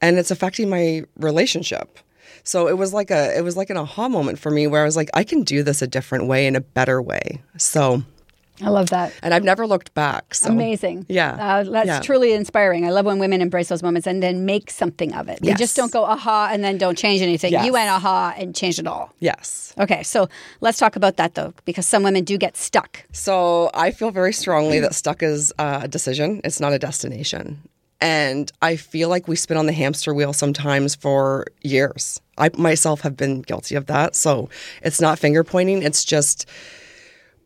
[0.00, 1.98] and it's affecting my relationship.
[2.44, 4.84] So it was like a it was like an aha moment for me where I
[4.84, 7.40] was like, I can do this a different way in a better way.
[7.56, 8.02] So
[8.64, 9.12] I love that.
[9.22, 10.34] and I've never looked back.
[10.34, 11.06] So Amazing.
[11.08, 11.32] Yeah.
[11.34, 12.00] Uh, that's Yeah.
[12.00, 12.86] truly inspiring.
[12.86, 15.40] I love when women embrace those moments and then make something of it.
[15.42, 15.58] They Yes.
[15.58, 17.52] just don't go aha and then don't change anything.
[17.52, 17.66] Yes.
[17.66, 19.12] You went aha and changed it all.
[19.20, 19.74] Yes.
[19.78, 20.28] Okay, so
[20.60, 23.04] let's talk about that though, because some women do get stuck.
[23.12, 26.40] So I feel very strongly that stuck is uh, a decision.
[26.44, 27.60] It's not a destination.
[28.00, 32.20] And I feel like we spin on the hamster wheel sometimes for years.
[32.36, 34.16] I myself have been guilty of that.
[34.16, 34.48] So
[34.82, 35.82] it's not finger pointing.
[35.84, 36.46] It's just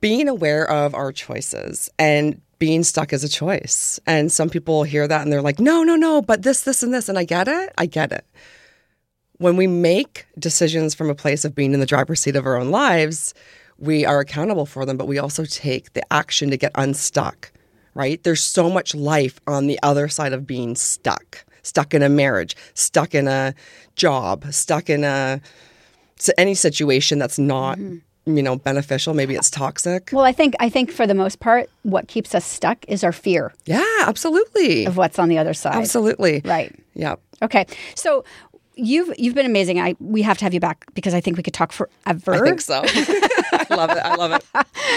[0.06, 3.98] being aware of our choices and being stuck is a choice.
[4.06, 6.94] And some people hear that and they're like, no, no, no, but this, this, and
[6.94, 7.08] this.
[7.08, 7.72] And I get it.
[7.76, 8.24] I get it.
[9.38, 12.56] When we make decisions from a place of being in the driver's seat of our
[12.56, 13.34] own lives,
[13.78, 17.50] we are accountable for them, but we also take the action to get unstuck,
[17.94, 18.22] right?
[18.22, 22.54] There's so much life on the other side of being stuck, stuck in a marriage,
[22.74, 23.56] stuck in a
[23.96, 25.40] job, stuck in a
[26.38, 27.96] any situation that's not, mm-hmm.
[28.26, 29.14] You know, beneficial.
[29.14, 30.10] Maybe it's toxic.
[30.12, 33.12] Well, I think I think for the most part, what keeps us stuck is our
[33.12, 34.84] fear Yeah, absolutely.
[34.84, 35.74] of what's on the other side.
[35.76, 36.42] Absolutely.
[36.44, 36.74] Right.
[36.94, 37.16] Yeah.
[37.42, 37.66] Okay.
[37.94, 38.24] So
[38.76, 39.80] you've you've been amazing.
[39.80, 42.34] I we have to have you back because I think we could talk forever.
[42.34, 42.82] I think so.
[43.52, 43.98] I love it.
[43.98, 44.44] I love it.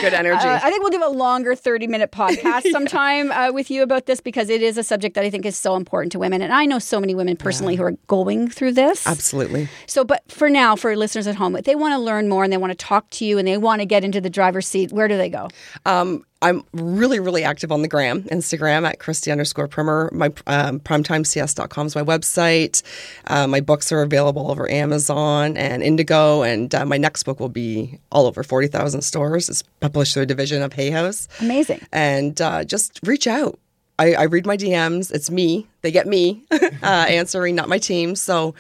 [0.01, 0.45] Good energy.
[0.45, 4.05] Uh, I think we'll do a longer 30 minute podcast sometime uh, with you about
[4.05, 6.41] this because it is a subject that I think is so important to women.
[6.41, 9.07] And I know so many women personally who are going through this.
[9.07, 9.69] Absolutely.
[9.87, 12.51] So, but for now, for listeners at home, if they want to learn more and
[12.51, 14.91] they want to talk to you and they want to get into the driver's seat,
[14.91, 15.49] where do they go?
[15.85, 20.09] Um, I'm really, really active on the gram, Instagram at Christy underscore primer.
[20.13, 22.81] My um, primetimecs.com is my website.
[23.27, 27.49] Uh, my books are available over Amazon and Indigo, and uh, my next book will
[27.49, 29.49] be all over 40,000 stores.
[29.49, 31.27] It's published through a division of Hay House.
[31.41, 31.81] Amazing.
[31.91, 33.59] And uh, just reach out.
[33.97, 35.11] I, I read my DMs.
[35.11, 35.67] It's me.
[35.81, 38.15] They get me uh, answering, not my team.
[38.15, 38.55] So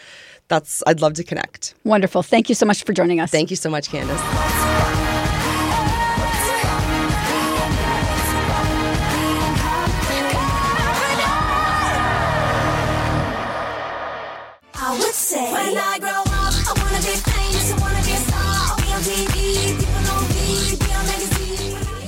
[0.49, 1.75] that's, I'd love to connect.
[1.85, 2.23] Wonderful.
[2.23, 3.31] Thank you so much for joining us.
[3.31, 4.58] Thank you so much, Candace.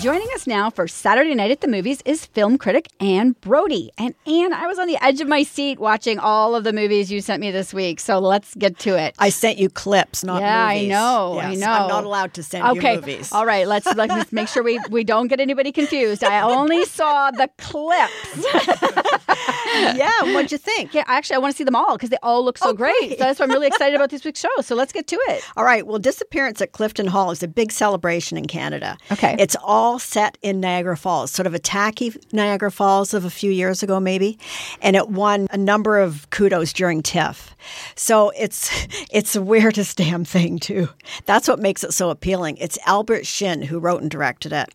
[0.04, 0.21] Magazine.
[0.34, 3.92] Us now for Saturday Night at the Movies is film critic Anne Brodie.
[3.98, 7.12] And Anne, I was on the edge of my seat watching all of the movies
[7.12, 8.00] you sent me this week.
[8.00, 9.14] So let's get to it.
[9.20, 10.86] I sent you clips, not yeah, movies.
[10.86, 11.40] I know.
[11.40, 11.72] I know.
[11.72, 12.94] I'm not allowed to send okay.
[12.94, 13.34] you movies.
[13.34, 13.68] All right.
[13.68, 16.24] Let's let's make sure we, we don't get anybody confused.
[16.24, 18.14] I only saw the clips.
[19.98, 20.94] yeah, what'd you think?
[20.94, 22.96] Yeah, actually, I want to see them all because they all look so Oh, great.
[23.00, 23.12] great.
[23.20, 24.62] So that's why I'm really excited about this week's show.
[24.62, 25.44] So let's get to it.
[25.58, 25.86] All right.
[25.86, 28.98] Well, Disappearance at Clifton Hill is a big celebration in Canada.
[29.12, 29.36] Okay.
[29.38, 33.52] It's all set in Niagara Falls, sort of a tacky Niagara Falls of a few
[33.52, 34.38] years ago, maybe.
[34.82, 37.56] And it won a number of kudos during TIFF.
[37.96, 38.70] So it's
[39.12, 40.90] it's the weirdest damn thing too.
[41.26, 42.58] That's what makes it so appealing.
[42.58, 44.70] It's Albert Shin who wrote and directed it.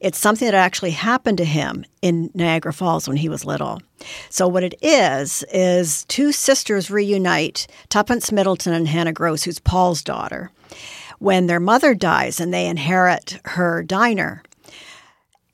[0.00, 3.80] It's something that actually happened to him in Niagara Falls when he was little.
[4.28, 10.02] So what it is is two sisters reunite, Tuppence Middleton and Hannah Gross, who's Paul's
[10.02, 10.50] daughter,
[11.18, 14.42] when their mother dies and they inherit her diner.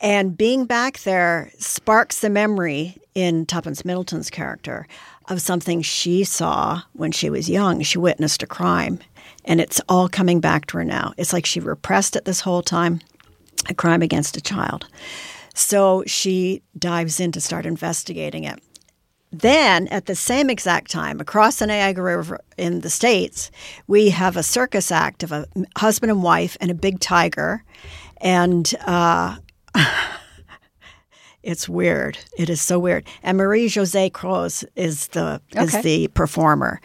[0.01, 4.87] And being back there sparks the memory in Tuppence Middleton's character
[5.29, 7.83] of something she saw when she was young.
[7.83, 9.01] She witnessed a crime,
[9.45, 11.13] and it's all coming back to her now.
[11.17, 13.01] It's like she repressed it this whole time
[13.69, 14.87] a crime against a child.
[15.53, 18.63] So she dives in to start investigating it.
[19.31, 23.51] Then, at the same exact time, across the Niagara River in the States,
[23.87, 27.63] we have a circus act of a husband and wife and a big tiger.
[28.23, 29.37] And uh,
[31.43, 32.19] it's weird.
[32.37, 33.07] It is so weird.
[33.23, 36.81] And Marie Josée Croze is the is the performer.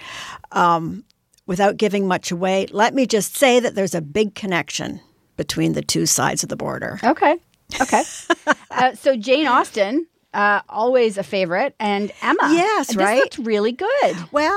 [0.51, 1.03] Um,
[1.45, 5.01] without giving much away, let me just say that there's a big connection
[5.37, 6.99] between the two sides of the border.
[7.03, 7.37] Okay.
[7.81, 8.03] Okay.
[8.71, 12.49] uh, so Jane Austen, uh, always a favorite, and Emma.
[12.53, 13.17] Yes, This right?
[13.19, 14.15] looked really good.
[14.31, 14.51] Well,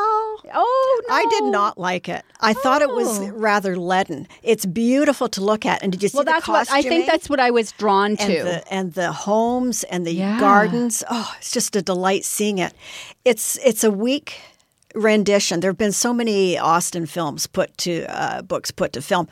[0.54, 2.24] Oh no, I did not like it.
[2.40, 3.28] I thought it was Oh.
[3.30, 4.28] rather leaden.
[4.42, 5.82] It's beautiful to look at.
[5.82, 7.06] And did you see Well, the that's what I think.
[7.06, 8.42] That's what I was drawn and to.
[8.44, 10.38] the and the homes and the Yeah.
[10.38, 11.02] gardens.
[11.10, 12.72] Oh, it's just a delight seeing it.
[13.24, 14.40] It's it's a weak
[14.94, 15.60] rendition.
[15.60, 19.28] There have been so many Austen films put to uh, books put to film.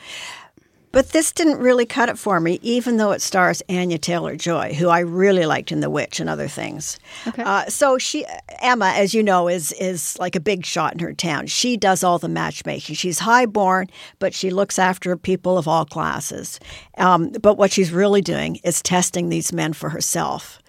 [0.94, 4.74] But this didn't really cut it for me, even though it stars Anya Taylor Joy,
[4.74, 6.98] who I really liked in The Witch and other things.
[7.26, 7.42] Okay.
[7.42, 8.24] Uh, so she,
[8.62, 11.48] Emma, as you know, is is like a big shot in her town.
[11.48, 12.94] She does all the matchmaking.
[12.94, 13.88] She's highborn,
[14.20, 16.60] but she looks after people of all classes.
[16.96, 20.60] Um, but what she's really doing is testing these men for herself.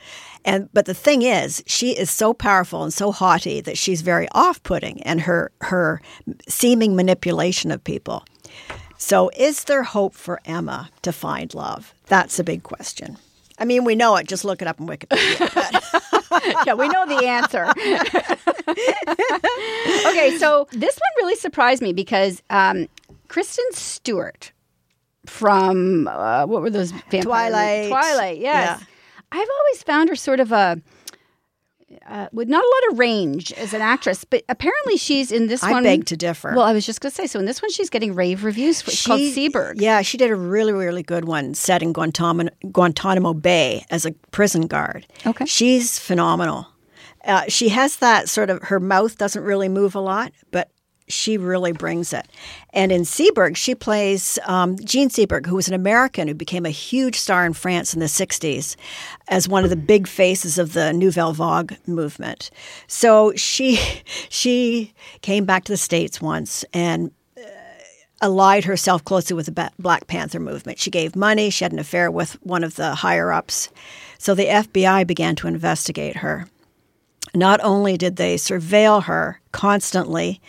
[0.44, 4.28] And but the thing is, she is so powerful and so haughty that she's very
[4.32, 6.02] off-putting, and her her
[6.48, 8.24] seeming manipulation of people.
[9.06, 11.94] So, is there hope for Emma to find love?
[12.08, 13.20] That's a big question.
[13.60, 14.28] I mean, we know it.
[14.28, 16.56] Just look it up in Wikipedia.
[16.66, 17.66] yeah, we know the answer.
[20.10, 22.88] okay, so this one really surprised me because um,
[23.28, 24.52] Kristen Stewart
[25.28, 27.90] from uh, what were those vampire Twilight.
[27.90, 28.80] Twilight, yes.
[28.80, 28.86] Yeah.
[29.32, 30.82] I've always found her sort of a
[32.08, 35.64] uh, with not a lot of range as an actress, but apparently she's in this
[35.64, 35.86] I one.
[35.86, 36.54] I beg to differ.
[36.56, 38.82] Well, I was just going to say, so in this one, she's getting rave reviews.
[38.88, 39.76] It's called She- Seberg.
[39.80, 44.12] Yeah, she did a really, really good one set in Guantanamo, Guantanamo Bay as a
[44.32, 45.06] prison guard.
[45.26, 45.46] Okay.
[45.46, 46.68] She's phenomenal.
[47.24, 50.70] Uh, she has that sort of, her mouth doesn't really move a lot, but
[51.08, 52.28] she really brings it.
[52.72, 56.72] And in Seberg, she plays um, Jean Seberg, who was an American who became a
[56.72, 58.76] huge star in France in the 60s
[59.28, 62.50] as one of the big faces of the Nouvelle Vague movement.
[62.88, 63.76] So she,
[64.30, 67.12] she came back to the States once and
[68.22, 70.80] allied herself closely with the Black Panther movement.
[70.80, 73.70] She gave money, she had an affair with one of the higher ups.
[74.18, 76.48] So the FBI began to investigate her.
[77.34, 80.42] Not only did they surveil her constantly,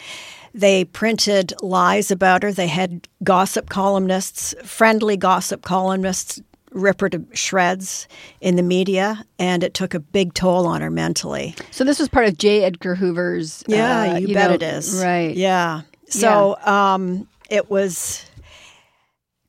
[0.57, 2.51] they printed lies about her.
[2.51, 6.41] They had gossip columnists, friendly gossip columnists,
[6.73, 8.09] rip her to shreds
[8.41, 11.55] in the media, and it took a big toll on her mentally.
[11.71, 12.65] So this was part of J.
[12.65, 13.63] Edgar Hoover's.
[13.67, 15.03] Yeah, uh, you, bet know- it is.
[15.03, 15.37] Right.
[15.37, 15.83] Yeah.
[16.09, 18.25] So um, it was.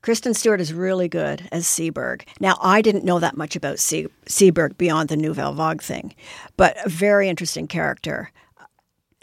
[0.01, 2.21] Kristen Stewart is really good as Seberg.
[2.39, 6.15] Now, I didn't know that much about Se- Seberg beyond the Nouvelle Vague thing,
[6.55, 8.31] but a very interesting character.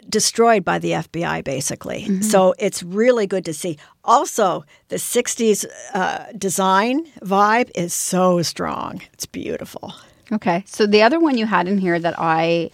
[0.07, 2.21] Destroyed by the FBI, basically.
[2.21, 3.77] So it's really good to see.
[4.03, 9.01] Also, the 60s uh, design vibe is so strong.
[9.13, 9.93] It's beautiful.
[10.31, 10.63] Okay.
[10.67, 12.71] So the other one you had in here that I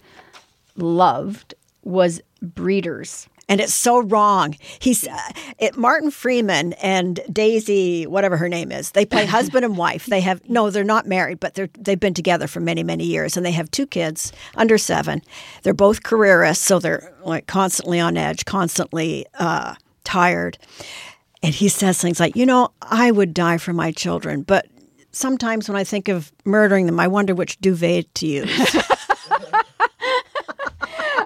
[0.76, 3.28] loved was Breeders.
[3.52, 4.56] And it's so wrong.
[4.78, 5.18] He's uh,
[5.58, 8.92] it, Martin Freeman and Daisy, whatever her name is.
[8.92, 10.06] They play husband and wife.
[10.06, 13.36] They have no, they're not married, but they're they've been together for many many years,
[13.36, 15.20] and they have two kids under seven.
[15.64, 20.56] They're both careerists, so they're like constantly on edge, constantly uh, tired.
[21.42, 24.66] And he says things like, "You know, I would die for my children, but."
[25.14, 28.76] Sometimes when I think of murdering them, I wonder which duvet to use.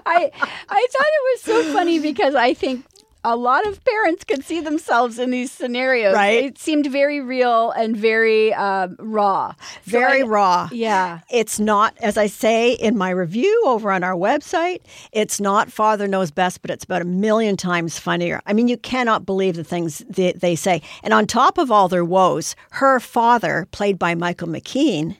[0.07, 0.31] I
[0.69, 2.85] I thought it was so funny because I think
[3.23, 6.13] a lot of parents could see themselves in these scenarios.
[6.13, 6.45] Right.
[6.45, 9.53] It seemed very real and very um, raw.
[9.85, 10.69] So Very I- raw.
[10.71, 11.19] Yeah.
[11.29, 14.79] It's not, as I say in my review over on our website,
[15.11, 18.39] it's not Father Knows Best, but it's about a million times funnier.
[18.45, 20.81] I mean, you cannot believe the things they, they say.
[21.03, 25.17] And on top of all their woes, her father, played by Michael McKean,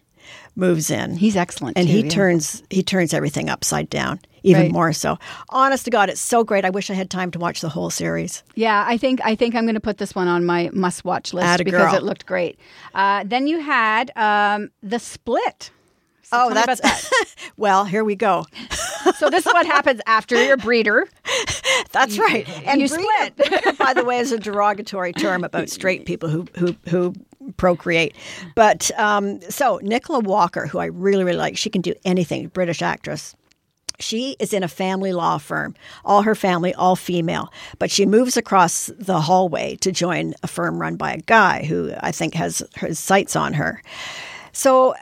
[0.56, 1.18] moves in.
[1.18, 1.78] He's excellent.
[1.78, 2.10] and too, he yeah.
[2.10, 4.72] turns he turns everything upside down even Right.
[4.72, 5.18] more so.
[5.50, 6.66] Honest to God, it's so great.
[6.66, 8.44] I wish I had time to watch the whole series.
[8.56, 11.46] Yeah, I think I think I'm going to put this one on my must-watch list
[11.48, 11.96] Atta because girl.
[11.96, 12.58] it looked great.
[12.96, 15.72] Uh, then you had um, the Split.
[16.24, 17.36] So oh, that's that.
[17.58, 17.86] well.
[17.86, 18.46] Here we go.
[19.18, 21.08] so this is what happens after your breeder.
[21.94, 22.46] That's right.
[22.68, 23.36] And you breeder- split.
[23.50, 27.14] breeder, by the way, is a derogatory term about straight people who who who
[27.56, 28.14] procreate.
[28.56, 32.48] But um, so Nicola Walker, who I really really like, she can do anything.
[32.50, 33.34] British actress.
[34.00, 35.76] She is in a family law firm.
[36.06, 37.52] All her family, all female.
[37.80, 41.92] But she moves across the hallway to join a firm run by a guy who
[42.00, 43.82] I think has his sights on her.
[44.52, 44.94] So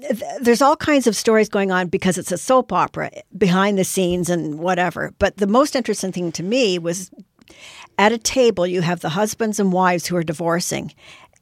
[0.00, 3.84] th- there's all kinds of stories going on because it's a soap opera behind the
[3.84, 5.12] scenes and whatever.
[5.18, 7.10] But the most interesting thing to me was
[7.98, 10.92] at a table you have the husbands and wives who are divorcing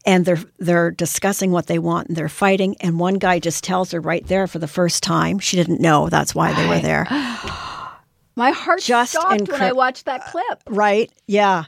[0.04, 2.76] and they're they're discussing what they want and they're fighting.
[2.80, 6.08] And one guy just tells her right there for the first time she didn't know
[6.08, 7.06] that's why they were there.
[8.34, 10.62] My heart Just stopped when I watched that clip.
[10.66, 11.12] right?
[11.26, 11.64] Yeah.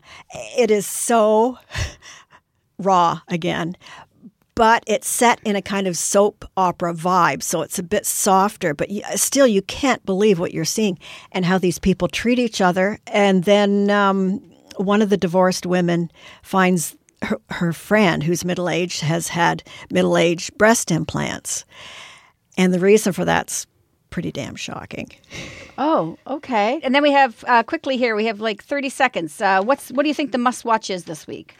[0.56, 1.58] It is so
[2.78, 3.76] raw again.
[4.54, 8.72] But it's set in a kind of soap opera vibe so it's a bit softer
[8.72, 10.96] but you, still you can't believe what you're seeing
[11.32, 12.98] and how these people treat each other.
[13.08, 14.38] And then um,
[14.76, 16.10] one of the divorced women
[16.42, 21.64] finds her, her friend who's middle-aged has had middle-aged breast implants
[22.56, 23.66] and the reason for that's
[24.10, 25.10] pretty damn shocking
[25.76, 26.80] Oh, okay.
[26.82, 28.14] And then we have uh, quickly here.
[28.14, 29.40] We have like 30 seconds.
[29.40, 31.56] Uh, what's what do you think the must-watch is this week?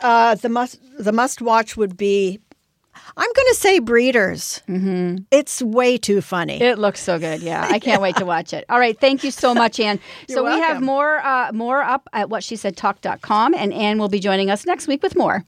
[0.00, 2.40] Uh, the must the must watch would be.
[3.16, 4.62] I'm going to say Breeders.
[4.68, 5.24] Mm-hmm.
[5.30, 6.60] It's way too funny.
[6.60, 7.42] It looks so good.
[7.42, 8.64] Yeah, I can't wait to watch it.
[8.68, 10.00] All right, thank you so much, Anne.
[10.28, 14.50] so You're we have more uh, more up at whatshesaidtalk.com, and Anne will be joining
[14.50, 15.44] us next week with more.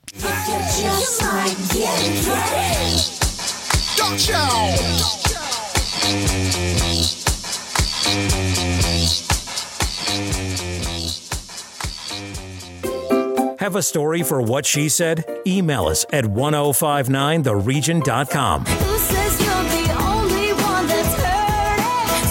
[13.63, 15.25] Have a story for what she said?
[15.47, 18.65] Email us at 1059theregion.com.
[18.65, 21.79] Who says you're the only one that's heard?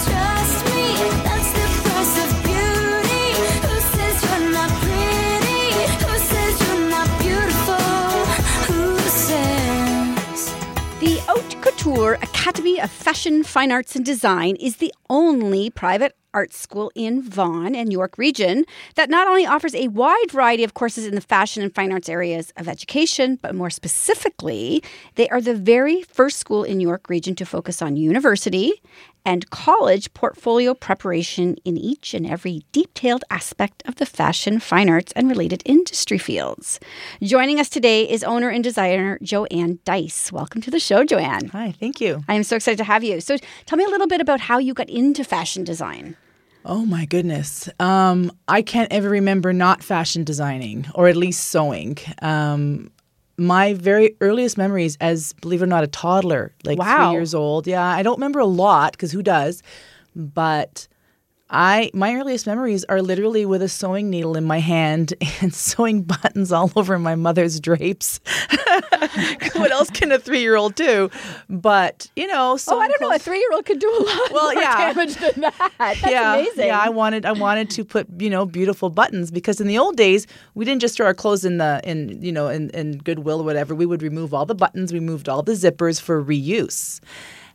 [0.04, 0.92] Trust me,
[1.24, 3.32] that's the price of beauty.
[3.64, 5.72] Who says you're not pretty?
[6.04, 7.80] Who says you're not beautiful?
[8.68, 10.52] Who says?
[11.00, 16.52] The Haute Couture Academy of Fashion, Fine Arts, and Design is the only private art
[16.52, 18.64] school in Vaughan and York region
[18.94, 22.08] that not only offers a wide variety of courses in the fashion and fine arts
[22.08, 24.82] areas of education, but more specifically,
[25.16, 28.80] they are the very first school in York region to focus on university
[29.24, 35.12] and college portfolio preparation in each and every detailed aspect of the fashion, fine arts,
[35.12, 36.80] and related industry fields.
[37.22, 40.32] Joining us today is owner and designer Joanne Dice.
[40.32, 41.48] Welcome to the show, Joanne.
[41.48, 42.24] Hi, thank you.
[42.28, 43.20] I am so excited to have you.
[43.20, 46.16] So tell me a little bit about how you got into fashion design.
[46.64, 47.68] Oh my goodness.
[47.80, 51.98] Um, I can't ever remember not fashion designing or at least sewing.
[52.20, 52.90] Um,
[53.36, 57.08] my very earliest memories as, believe it or not, a toddler, like Wow.
[57.08, 57.66] three years old.
[57.66, 59.62] Yeah, I don't remember a lot because who does?
[60.14, 60.86] But
[61.54, 66.02] I my earliest memories are literally with a sewing needle in my hand and sewing
[66.02, 68.20] buttons all over my mother's drapes.
[69.54, 71.10] what else can a three year old do?
[71.50, 73.12] But you know, so Oh, I don't know.
[73.12, 74.92] A three year old could do a lot Well, more yeah.
[74.94, 75.72] damage than that.
[75.78, 76.66] That's yeah, amazing.
[76.68, 79.96] Yeah, I wanted I wanted to put you know beautiful buttons because in the old
[79.96, 83.40] days we didn't just throw our clothes in the in you know in, in Goodwill
[83.40, 83.74] or whatever.
[83.74, 87.00] We would remove all the buttons, we moved all the zippers for reuse.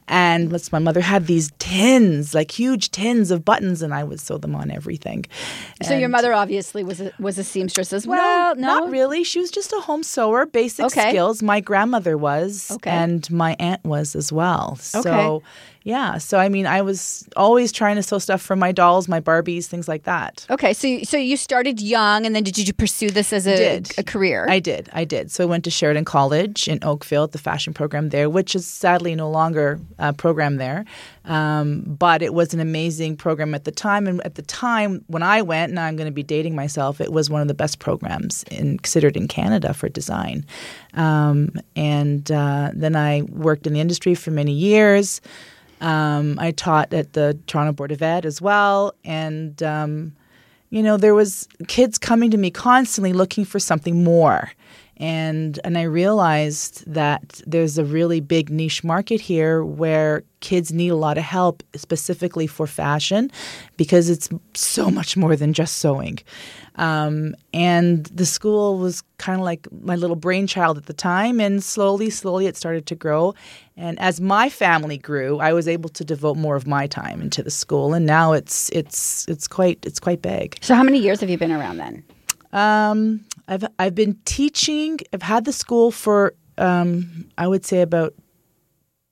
[0.10, 4.20] And let's, my mother had these tins, like huge tins of buttons, and I would
[4.22, 5.26] sew them on everything.
[5.84, 8.56] so your mother obviously was a, was a seamstress as well.
[8.56, 9.24] No, not really.
[9.26, 11.10] She was just a home sewer, basic Okay.
[11.10, 11.44] skills.
[11.44, 12.90] My grandmother was, Okay.
[12.90, 14.80] and my aunt was as well.
[14.96, 15.46] Okay.
[15.88, 16.18] Yeah.
[16.18, 19.68] So, I mean, I was always trying to sew stuff for my dolls, my Barbies,
[19.68, 20.46] things like that.
[20.50, 23.56] Okay, so you- so you started young, and then did you pursue this as a,
[23.98, 24.46] a career?
[24.50, 24.90] I did.
[24.92, 25.32] I did.
[25.32, 28.68] So I went to Sheridan College in Oakville, at the fashion program there, which is
[28.68, 30.84] sadly no longer a program there.
[31.24, 34.08] Um, but it was an amazing program at the time.
[34.08, 37.12] And at the time when I went, and I'm going to be dating myself, it
[37.14, 40.46] was one of the best programs in, considered in Canada for design.
[40.96, 45.22] Um, and uh, then I worked in the industry for many years.
[45.82, 48.96] Um, I taught at the Toronto Board of Ed as well.
[49.06, 50.16] And um,
[50.70, 54.52] you know there was kids coming to me constantly looking for something more
[54.98, 60.90] and and I realized that there's a really big niche market here where kids need
[60.90, 63.32] a lot of help specifically for fashion
[63.76, 66.20] because it's so much more than just sewing.
[66.76, 71.64] Um, and the school was kind of like my little brainchild at the time and
[71.64, 73.34] slowly slowly it started to grow.
[73.76, 77.44] And as my family grew I was able to devote more of my time into
[77.44, 80.58] the school and now it's it's it's quite it's quite big.
[80.62, 82.04] So how many years have you been around then?
[82.54, 85.00] um, I've I've been teaching.
[85.14, 88.14] I've had the school for um, I would say about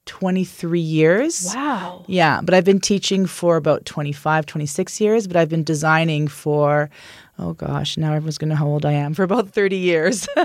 [0.06, 1.54] twenty three years.
[1.56, 2.04] Wow.
[2.08, 5.28] Yeah, but I've been teaching for about 25, 26 years.
[5.28, 6.90] But I've been designing for
[7.40, 10.28] oh gosh, now everyone's going to know how old I am for about thirty years.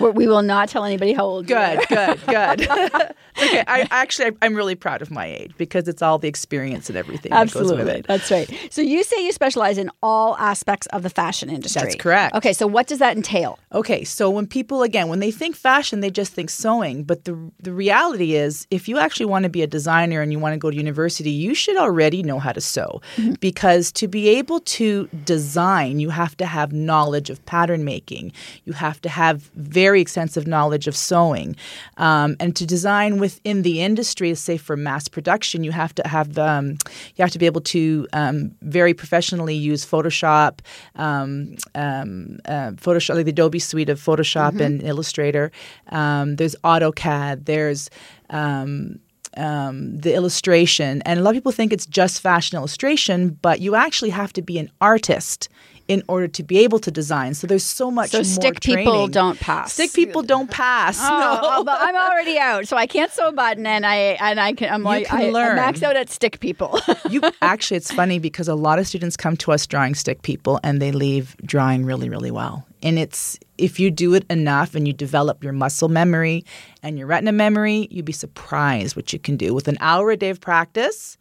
[0.00, 1.76] We- We will not tell anybody how old you are.
[1.76, 3.14] good, good, good.
[3.38, 6.96] okay, I actually I'm really proud of my age because it's all the experience and
[6.96, 8.00] everything that goes with Absolutely.
[8.00, 8.06] it.
[8.06, 8.68] That's right.
[8.70, 11.82] So you say you specialize in all aspects of the fashion industry.
[11.82, 12.34] That's correct.
[12.34, 13.58] Okay, so what does that entail?
[13.72, 17.36] Okay, so when people again when they think fashion, they just think sewing, but the
[17.60, 20.58] the reality is if you actually want to be a designer and you want to
[20.58, 23.34] go to university, you should already know how to sew mm-hmm.
[23.40, 28.32] because to be able to design, you have to have knowledge of pattern making.
[28.64, 31.56] You have to have very extensive knowledge of sewing.
[31.96, 36.38] Um, and to design within the industry, say for mass production, you have to have
[36.38, 36.78] um,
[37.16, 40.60] you have to be able to um, very professionally use Photoshop,
[40.96, 45.52] um, um, uh, Photoshop, like the Adobe suite of Photoshop and Illustrator.
[45.90, 47.44] Um, there's AutoCAD.
[47.44, 47.90] There's
[48.30, 48.98] um,
[49.36, 51.02] um, the illustration.
[51.02, 54.42] And a lot of people think it's just fashion illustration, but you actually have to
[54.42, 55.48] be an artist
[55.86, 57.34] in order to be able to design.
[57.34, 59.74] So there's so much So stick people don't pass.
[59.74, 60.98] Stick people don't pass.
[60.98, 61.40] Oh, no.
[61.42, 64.54] oh, but I'm already out, so I can't sew a button, and I and I
[64.54, 64.72] can.
[64.72, 66.80] I'm like can I, I max out at stick people.
[67.10, 70.58] you actually it's funny because a lot of students come to us drawing stick people
[70.62, 74.86] and they leave drawing really really well and it's if you do it enough and
[74.86, 76.44] you develop your muscle memory
[76.82, 80.16] and your retina memory you'd be surprised what you can do with an hour a
[80.16, 81.16] day of practice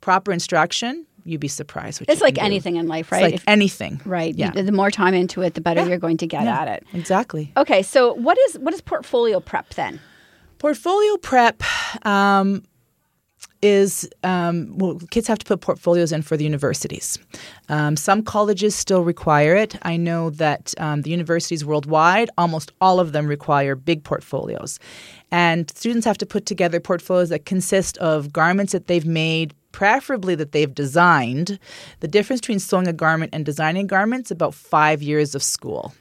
[0.00, 2.46] proper instruction you'd be surprised what it's you like can do.
[2.46, 3.22] anything in life, It's right?
[3.22, 4.34] like If- anything right.
[4.34, 5.86] yeah The more time into it, the better Yeah.
[5.88, 6.60] you're going to get Yeah.
[6.62, 6.84] at it.
[6.92, 10.00] exactly Okay, so what is what is portfolio prep then?
[10.58, 11.62] Portfolio prep
[12.06, 12.62] um,
[13.62, 17.18] is um, well, kids have to put portfolios in for the universities.
[17.68, 19.76] Um, some colleges still require it.
[19.82, 24.80] I know that um, the universities worldwide, almost all of them require big portfolios.
[25.30, 30.34] And students have to put together portfolios that consist of garments that they've made, preferably
[30.34, 31.58] that they've designed.
[32.00, 35.94] The difference between sewing a garment and designing garments about five years of school.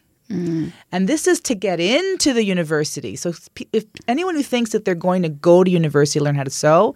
[0.91, 3.15] And this is to get into the university.
[3.17, 6.35] So if, if anyone who thinks that they're going to go to university to learn
[6.35, 6.95] how to sew,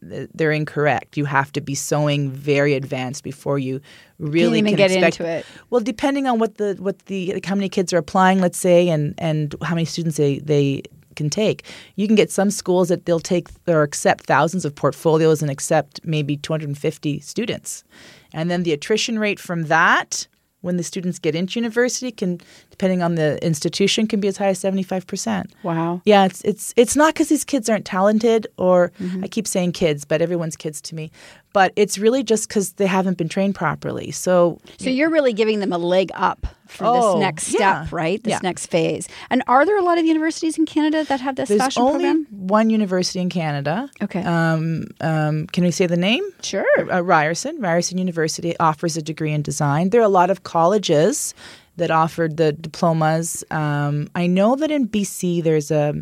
[0.00, 1.16] they're incorrect.
[1.16, 3.80] You have to be sewing very advanced before you
[4.18, 5.20] really even can get expect.
[5.20, 5.46] into it.
[5.70, 8.88] Well, depending on what the what the like how many kids are applying, let's say,
[8.88, 10.82] and and how many students they they
[11.16, 11.64] can take.
[11.96, 16.00] You can get some schools that they'll take or accept thousands of portfolios and accept
[16.04, 17.84] maybe 250 students,
[18.32, 20.28] and then the attrition rate from that.
[20.60, 22.40] When the students get into university, can
[22.70, 25.52] depending on the institution, can be as high as seventy five percent.
[25.62, 26.02] Wow.
[26.04, 29.24] Yeah, it's it's it's not because these kids aren't talented, or Mm-hmm.
[29.24, 31.10] I keep saying kids, but everyone's kids to me.
[31.54, 34.10] But it's really just because they haven't been trained properly.
[34.10, 37.86] So So you're really giving them a leg up for Oh, this next step, yeah.
[37.90, 38.22] right?
[38.22, 38.40] This Yeah.
[38.42, 39.08] next phase.
[39.30, 42.04] And are there a lot of universities in Canada that have this there's fashion only
[42.04, 42.26] program?
[42.30, 43.88] one university in Canada.
[44.02, 44.22] Okay.
[44.22, 46.22] Um, um, can we say the name?
[46.42, 46.66] Sure.
[46.92, 47.58] Uh, Ryerson.
[47.60, 49.88] Ryerson University offers a degree in design.
[49.90, 51.32] There are a lot of colleges
[51.78, 53.42] that offered the diplomas.
[53.50, 55.94] Um, I know that in BC there's a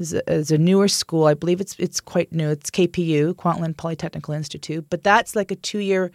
[0.00, 1.26] there's a, there's a newer school.
[1.26, 2.48] I believe it's it's quite new.
[2.48, 6.10] It's KPU, Kwantlen Polytechnical Institute, but that's like a two year.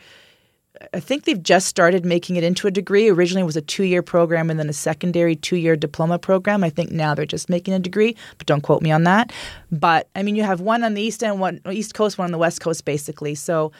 [0.94, 3.10] I think they've just started making it into a degree.
[3.10, 6.66] Originally, it was a two-year program and then a secondary two-year diploma program.
[6.66, 9.32] I think now they're just making a degree, but don't quote me on that.
[9.72, 12.32] But I mean, you have one on the east end, one east coast, one on
[12.32, 13.36] the west coast, basically.
[13.36, 13.72] So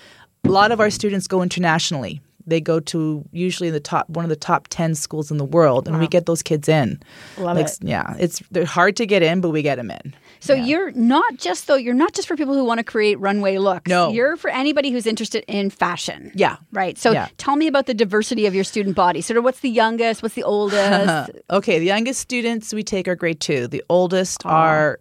[0.46, 2.22] a lot of our students go internationally.
[2.48, 5.88] They go to usually the top one of the top ten schools in the world,
[5.88, 7.02] and we get those kids in.
[7.38, 7.78] Love like, it.
[7.82, 10.14] Yeah, it's they're hard to get in, but we get them in.
[10.40, 13.58] So you're not just though you're not just for people who want to create runway
[13.58, 13.90] looks.
[13.90, 14.12] No.
[14.12, 16.32] You're for anybody who's interested in fashion.
[16.36, 16.58] Yeah.
[16.72, 16.98] Right.
[16.98, 17.30] So Yeah.
[17.38, 19.22] tell me about the diversity of your student body.
[19.22, 21.32] Sort of what's the youngest, what's the oldest?
[21.50, 23.68] Okay, the youngest students we take are grade two.
[23.68, 25.00] The oldest are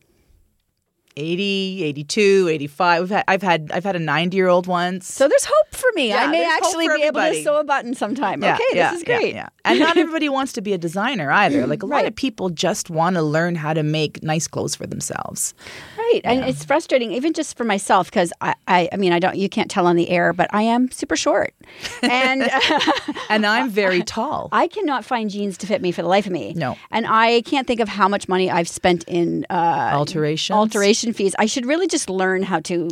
[1.17, 3.01] 80, 82, 85.
[3.03, 5.13] We've had, I've had I've had a 90 year old once.
[5.13, 6.13] so there's hope for me.
[6.13, 8.43] I may actually be able to sew a button sometime.
[8.43, 9.35] Yeah, okay, yeah, this is great.
[9.35, 11.67] Yeah, And not everybody wants to be a designer either.
[11.67, 14.87] Like a lot of people just want to learn how to make nice clothes for
[14.87, 15.55] themselves.
[15.97, 16.21] Right.
[16.25, 19.49] And it's frustrating, even just for myself, because I, I, I mean, I don't, you
[19.49, 21.55] can't tell on the air, but I am super short.
[22.03, 22.49] And
[23.31, 24.49] And I'm very tall.
[24.53, 26.53] I cannot find jeans to fit me for the life of me.
[26.55, 26.77] No.
[26.91, 30.57] And I can't think of how much money I've spent in uh, Alterations.
[31.05, 31.35] Alteration fees.
[31.39, 32.89] I should really just learn how to,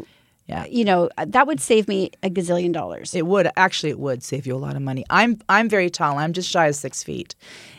[0.46, 0.66] Yeah.
[0.66, 3.14] you know, uh, that would save me a gazillion dollars.
[3.14, 5.04] It would actually it would save you a lot of money.
[5.10, 6.18] I'm I'm very tall.
[6.18, 7.34] I'm just shy of six feet,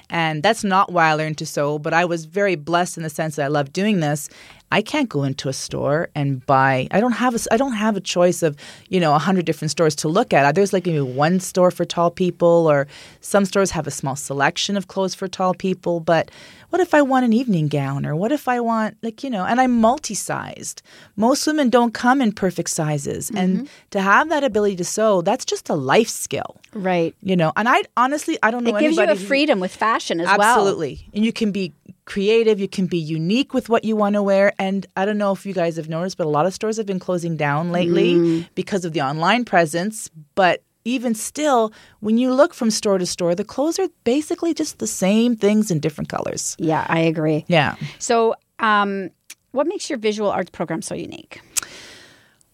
[0.10, 1.78] and that's not why I learned to sew.
[1.80, 4.30] But I was very blessed in the sense that I love doing this.
[4.72, 6.88] I can't go into a store and buy.
[6.90, 8.56] I don't have a I don't have a choice of
[8.90, 10.56] you know a hundred different stores to look at.
[10.56, 12.88] There's like maybe one store for tall people, or
[13.22, 16.00] some stores have a small selection of clothes for tall people.
[16.00, 16.32] But
[16.74, 19.46] what if I want an evening gown, or what if I want like you know?
[19.46, 20.82] And I'm multi-sized.
[21.16, 25.46] Most women don't come in perfect sizes, and to have that ability to sew, that's
[25.46, 26.58] just a life skill.
[26.74, 27.14] Right.
[27.22, 29.76] You know, and I honestly I don't know It gives you a who- freedom with
[29.76, 30.42] fashion as well.
[30.42, 31.08] Absolutely.
[31.14, 31.74] And you can be
[32.06, 34.52] creative, you can be unique with what you want to wear.
[34.58, 36.86] And I don't know if you guys have noticed, but a lot of stores have
[36.88, 38.48] been closing down lately Mm.
[38.56, 40.10] because of the online presence.
[40.36, 44.80] But even still, when you look from store to store, the clothes are basically just
[44.80, 46.56] the same things in different colors.
[46.60, 47.46] Yeah, I agree.
[47.48, 47.76] Yeah.
[48.00, 49.10] So, um,
[49.52, 51.42] what makes your visual arts program so unique?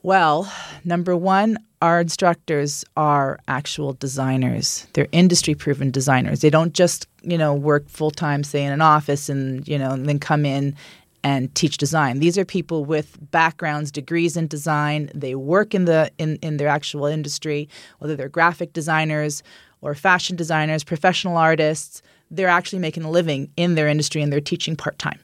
[0.01, 0.51] Well,
[0.85, 4.87] number one, our instructors are actual designers.
[4.93, 6.41] They're industry proven designers.
[6.41, 9.91] They don't just, you know, work full time, say, in an office and, you know,
[9.91, 10.75] and then come in
[11.23, 12.19] and teach design.
[12.19, 15.09] These are people with backgrounds, degrees in design.
[15.13, 17.67] They work in the in, in their actual industry,
[17.99, 19.43] whether they're graphic designers
[19.81, 22.01] or fashion designers, professional artists.
[22.31, 25.19] They're actually making a living in their industry and they're teaching part time.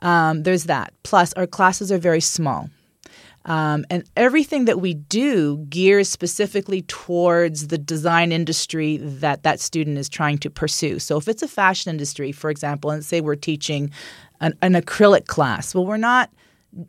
[0.00, 0.92] Um, there's that.
[1.02, 2.68] Plus, our classes are very small.
[3.44, 9.98] Um, and everything that we do gears specifically towards the design industry that that student
[9.98, 11.00] is trying to pursue.
[11.00, 13.90] So if it's a fashion industry, for example, and say we're teaching
[14.42, 16.30] an, an acrylic class, well, we're not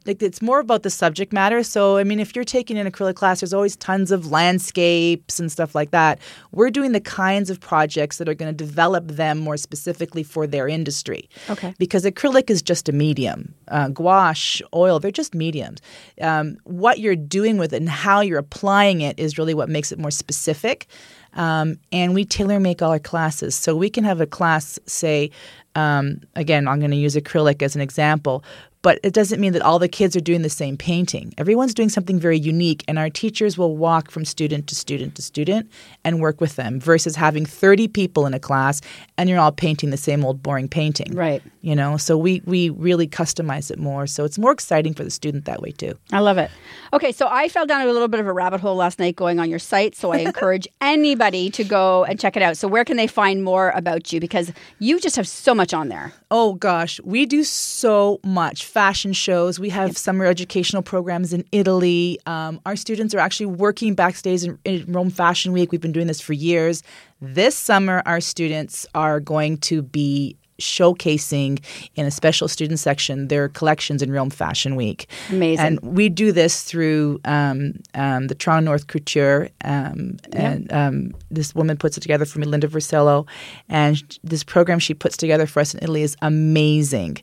[0.06, 1.62] like it's more about the subject matter.
[1.62, 5.52] So, I mean, if you're taking an acrylic class, there's always tons of landscapes and
[5.52, 6.20] stuff like that.
[6.52, 10.48] We're doing the kinds of projects that are going to develop them more specifically for
[10.48, 11.30] their industry.
[11.50, 11.74] Okay.
[11.80, 13.54] Because acrylic is just a medium.
[13.68, 15.82] Uh, gouache, oil, they're just mediums.
[16.22, 19.92] Um, what you're doing with it and how you're applying it is really what makes
[19.92, 20.88] it more specific.
[21.34, 23.56] Um, and we tailor make all our classes.
[23.56, 25.32] So we can have a class, say,
[25.76, 28.44] um, again, I'm going to use acrylic as an example,
[28.82, 31.34] but it doesn't mean that all the kids are doing the same painting.
[31.38, 35.22] Everyone's doing something very unique, and our teachers will walk from student to student to
[35.22, 35.70] student
[36.06, 38.82] and work with them versus having 30 people in a class
[39.18, 41.16] and you're all painting the same old boring painting.
[41.16, 41.42] Right.
[41.62, 44.06] You know, so we, we really customize it more.
[44.06, 45.98] So it's more exciting for the student that way too.
[46.12, 46.52] I love it.
[46.92, 49.40] Okay, so I fell down a little bit of a rabbit hole last night going
[49.40, 49.96] on your site.
[49.96, 52.58] So I encourage anybody to go and check it out.
[52.58, 54.20] So where can they find more about you?
[54.20, 56.14] Because you just have so much on there.
[56.30, 59.60] Oh gosh, we do so much fashion shows.
[59.60, 62.20] We have summer educational programs in Italy.
[62.26, 65.72] Um, our students are actually working backstage in, in Rome Fashion Week.
[65.72, 66.84] We've been doing this for years.
[67.22, 71.64] This summer, our students are going to be showcasing
[71.96, 75.08] in a special student section their collections in Rome Fashion Week.
[75.30, 75.66] Amazing.
[75.66, 81.54] And we do this through um, um, the Toronto North Couture, um, and um, this
[81.56, 83.28] woman puts it together for me, Linda Versello,
[83.70, 87.18] and this program she puts together for us in Italy is amazing,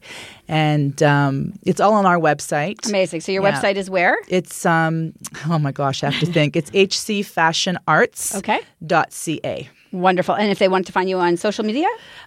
[0.49, 2.89] and um, it's all on our website.
[2.89, 3.21] Amazing.
[3.21, 3.53] So your Yeah.
[3.61, 4.17] website is where?
[4.29, 5.13] It's um,
[5.49, 6.57] oh my gosh, I have to think.
[6.57, 6.71] It's
[7.51, 8.37] hcfashionarts.
[8.39, 8.61] Okay.
[8.85, 9.69] Dot ca.
[9.93, 10.35] Wonderful.
[10.35, 11.87] And if they want to find you on social media?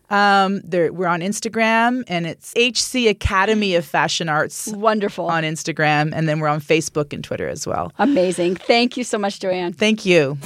[0.09, 5.25] Um, we're on Instagram, and it's HC Academy of Fashion Arts Wonderful.
[5.27, 7.93] on Instagram, and then we're on Facebook and Twitter as well.
[7.99, 8.55] Amazing.
[8.55, 9.73] Thank you so much, Joanne.
[9.73, 10.37] Thank you.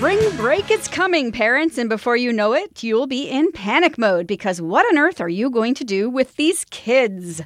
[0.00, 4.26] Spring break is coming, parents, and before you know it, you'll be in panic mode
[4.26, 7.42] because what on earth are you going to do with these kids?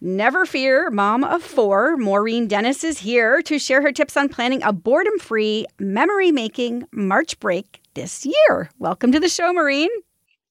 [0.00, 4.62] Never fear, mom of four, Maureen Dennis is here to share her tips on planning
[4.62, 8.70] a boredom free, memory making March break this year.
[8.78, 9.90] Welcome to the show, Maureen.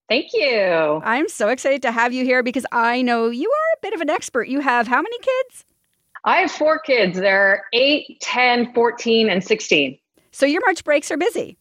[0.10, 1.00] Thank you.
[1.06, 4.02] I'm so excited to have you here because I know you are a bit of
[4.02, 4.50] an expert.
[4.50, 5.64] You have how many kids?
[6.26, 7.18] I have four kids.
[7.18, 9.98] They're 8, 10, 14, and 16.
[10.36, 11.58] So your March breaks are busy.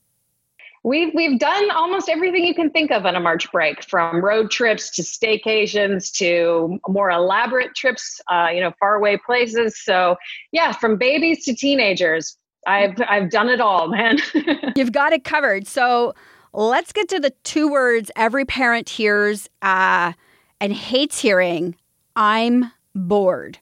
[0.82, 4.50] We've we've done almost everything you can think of on a March break, from road
[4.50, 9.80] trips to staycations to more elaborate trips, uh, you know, faraway places.
[9.80, 10.16] So
[10.50, 14.18] yeah, from babies to teenagers, I've I've done it all, man.
[14.76, 15.68] You've got it covered.
[15.68, 16.16] So
[16.52, 20.12] let's get to the two words every parent hears uh,
[20.60, 21.76] and hates hearing
[22.16, 23.60] I'm bored.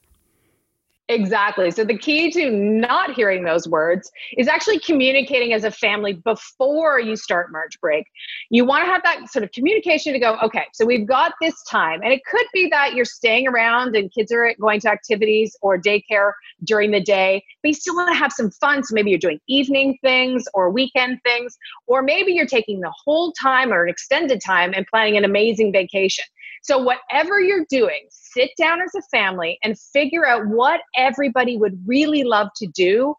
[1.13, 1.69] Exactly.
[1.69, 6.99] So the key to not hearing those words is actually communicating as a family before
[6.99, 8.07] you start March break.
[8.49, 11.53] You want to have that sort of communication to go, okay, so we've got this
[11.69, 12.01] time.
[12.03, 15.79] And it could be that you're staying around and kids are going to activities or
[15.79, 16.31] daycare
[16.63, 18.83] during the day, but you still want to have some fun.
[18.83, 21.55] So maybe you're doing evening things or weekend things,
[21.85, 25.71] or maybe you're taking the whole time or an extended time and planning an amazing
[25.71, 26.25] vacation.
[26.63, 31.77] So, whatever you're doing, sit down as a family and figure out what everybody would
[31.85, 33.15] really love to do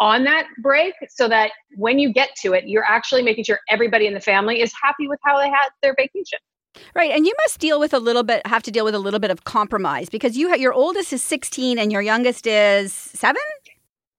[0.00, 4.06] on that break so that when you get to it, you're actually making sure everybody
[4.06, 6.38] in the family is happy with how they had their vacation.
[6.94, 9.20] Right, and you must deal with a little bit, have to deal with a little
[9.20, 13.42] bit of compromise because you, ha- your oldest is 16 and your youngest is seven.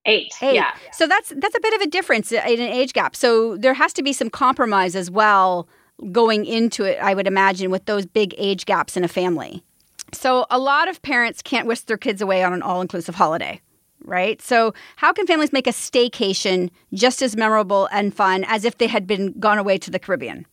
[0.06, 0.32] Eight.
[0.40, 0.54] Eight.
[0.54, 0.72] Yeah.
[0.92, 3.14] So that's that's a bit of a difference in an age gap.
[3.14, 5.68] So there has to be some compromise as well
[6.12, 6.98] going into it.
[7.00, 9.62] I would imagine with those big age gaps in a family.
[10.12, 13.60] So a lot of parents can't whisk their kids away on an all-inclusive holiday.
[14.04, 14.40] Right.
[14.40, 18.86] So, how can families make a staycation just as memorable and fun as if they
[18.86, 20.46] had been gone away to the Caribbean?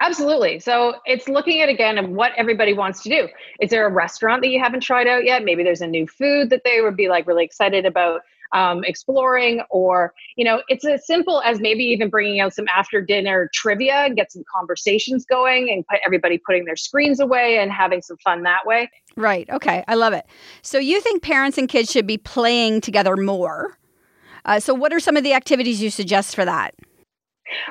[0.00, 0.58] Absolutely.
[0.60, 3.28] So it's looking at again what everybody wants to do.
[3.60, 5.44] Is there a restaurant that you haven't tried out yet?
[5.44, 8.22] Maybe there's a new food that they would be like really excited about
[8.54, 13.00] um, exploring, or you know, it's as simple as maybe even bringing out some after
[13.02, 17.70] dinner trivia, and get some conversations going, and put everybody putting their screens away and
[17.70, 18.88] having some fun that way.
[19.16, 19.48] Right.
[19.50, 19.84] Okay.
[19.86, 20.26] I love it.
[20.62, 23.78] So you think parents and kids should be playing together more.
[24.44, 26.74] Uh, so, what are some of the activities you suggest for that?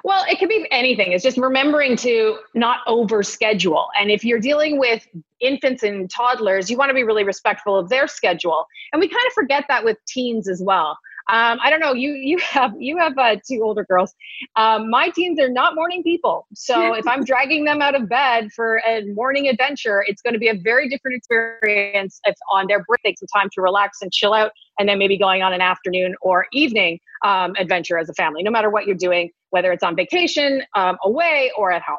[0.04, 1.12] Well, it could be anything.
[1.12, 3.88] It's just remembering to not over schedule.
[4.00, 5.08] And if you're dealing with
[5.40, 8.66] infants and toddlers, you want to be really respectful of their schedule.
[8.92, 10.98] And we kind of forget that with teens as well.
[11.30, 11.94] Um, I don't know.
[11.94, 14.14] You you have you have uh, two older girls.
[14.56, 16.48] Um, my teens are not morning people.
[16.54, 20.40] So if I'm dragging them out of bed for a morning adventure, it's going to
[20.40, 24.34] be a very different experience if on their break some time to relax and chill
[24.34, 28.44] out, and then maybe going on an afternoon or evening um, adventure as a family.
[28.44, 31.97] No matter what you're doing, whether it's on vacation, um, away, or at home.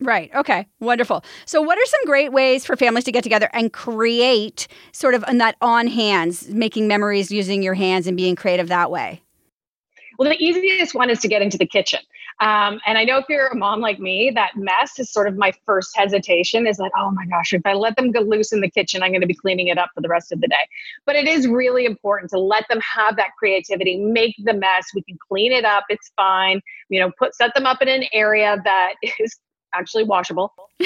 [0.00, 0.30] Right.
[0.34, 0.66] Okay.
[0.80, 1.24] Wonderful.
[1.46, 5.24] So, what are some great ways for families to get together and create sort of
[5.26, 9.22] on that on hands, making memories using your hands and being creative that way?
[10.18, 12.00] Well, the easiest one is to get into the kitchen.
[12.40, 15.36] Um, and I know if you're a mom like me, that mess is sort of
[15.36, 18.60] my first hesitation is like, oh my gosh, if I let them go loose in
[18.60, 20.66] the kitchen, I'm going to be cleaning it up for the rest of the day.
[21.06, 24.88] But it is really important to let them have that creativity, make the mess.
[24.94, 25.84] We can clean it up.
[25.88, 26.60] It's fine.
[26.88, 29.36] You know, put set them up in an area that is
[29.72, 30.52] actually washable.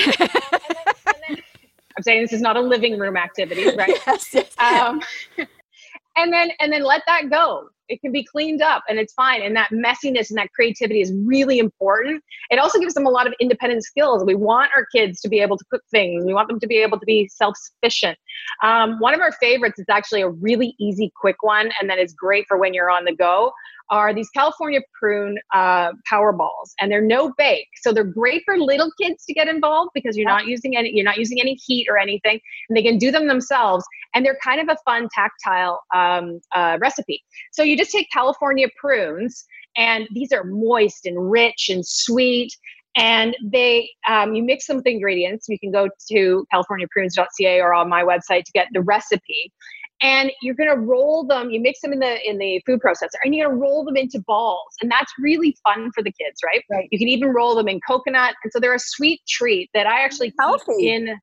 [1.98, 3.98] I'm saying this is not a living room activity, right?
[4.06, 4.58] Yes, yes.
[4.58, 5.02] Um,
[6.16, 7.70] and then and then let that go.
[7.88, 9.42] It can be cleaned up and it's fine.
[9.42, 12.22] And that messiness and that creativity is really important.
[12.50, 14.24] It also gives them a lot of independent skills.
[14.24, 16.24] We want our kids to be able to cook things.
[16.24, 18.18] We want them to be able to be self-sufficient.
[18.62, 22.12] Um, one of our favorites is actually a really easy, quick one, and that is
[22.12, 23.52] great for when you're on the go
[23.90, 28.58] are these California prune uh, power balls, and they're no bake, so they're great for
[28.58, 31.86] little kids to get involved because you're not using any you're not using any heat
[31.88, 33.84] or anything, and they can do them themselves,
[34.14, 37.22] and they're kind of a fun tactile um, uh, recipe.
[37.52, 39.44] So you just take California prunes,
[39.76, 42.52] and these are moist and rich and sweet.
[42.96, 45.46] And they, um, you mix some with ingredients.
[45.48, 49.52] You can go to californiaprunes.ca or on my website to get the recipe
[50.00, 53.16] and you're going to roll them you mix them in the in the food processor
[53.24, 56.40] and you're going to roll them into balls and that's really fun for the kids
[56.44, 59.68] right right you can even roll them in coconut and so they're a sweet treat
[59.74, 60.72] that i actually Healthy.
[60.78, 61.16] keep in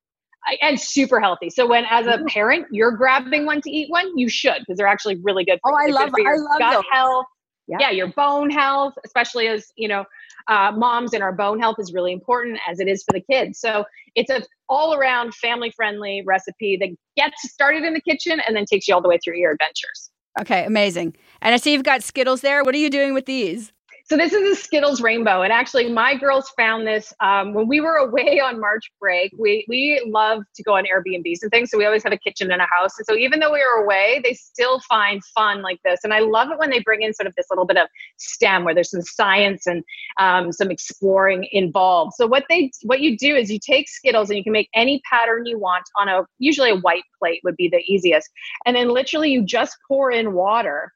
[0.62, 4.30] and super healthy so when as a parent you're grabbing one to eat one you
[4.30, 5.88] should because they're actually really good for Oh, I.
[5.88, 6.84] Love- I love gut those.
[6.92, 7.26] health
[7.68, 7.78] Yeah.
[7.80, 10.06] yeah your bone health especially as you know
[10.48, 13.60] uh, moms and our bone health is really important as it is for the kids
[13.60, 13.84] so
[14.16, 18.66] it's a all around family friendly recipe that gets started in the kitchen and then
[18.66, 21.16] takes you all the way through your adventures Okay, amazing.
[21.42, 22.62] And I see you've got Skittles there.
[22.66, 23.72] What are you doing with these?
[24.08, 27.82] So this is a Skittles rainbow, and actually, my girls found this um, when we
[27.82, 29.34] were away on March break.
[29.36, 32.52] We we love to go on Airbnbs and things, so we always have a kitchen
[32.52, 33.00] in a house.
[33.00, 36.20] And so even though we were away, they still find fun like this, and I
[36.20, 37.88] love it when they bring in sort of this little bit of
[38.18, 39.84] STEM, where there's some science and
[40.20, 42.14] um, some exploring involved.
[42.16, 45.02] So what they what you do is you take Skittles and you can make any
[45.10, 48.30] pattern you want on a usually a white plate would be the easiest,
[48.68, 50.92] and then literally you just pour in water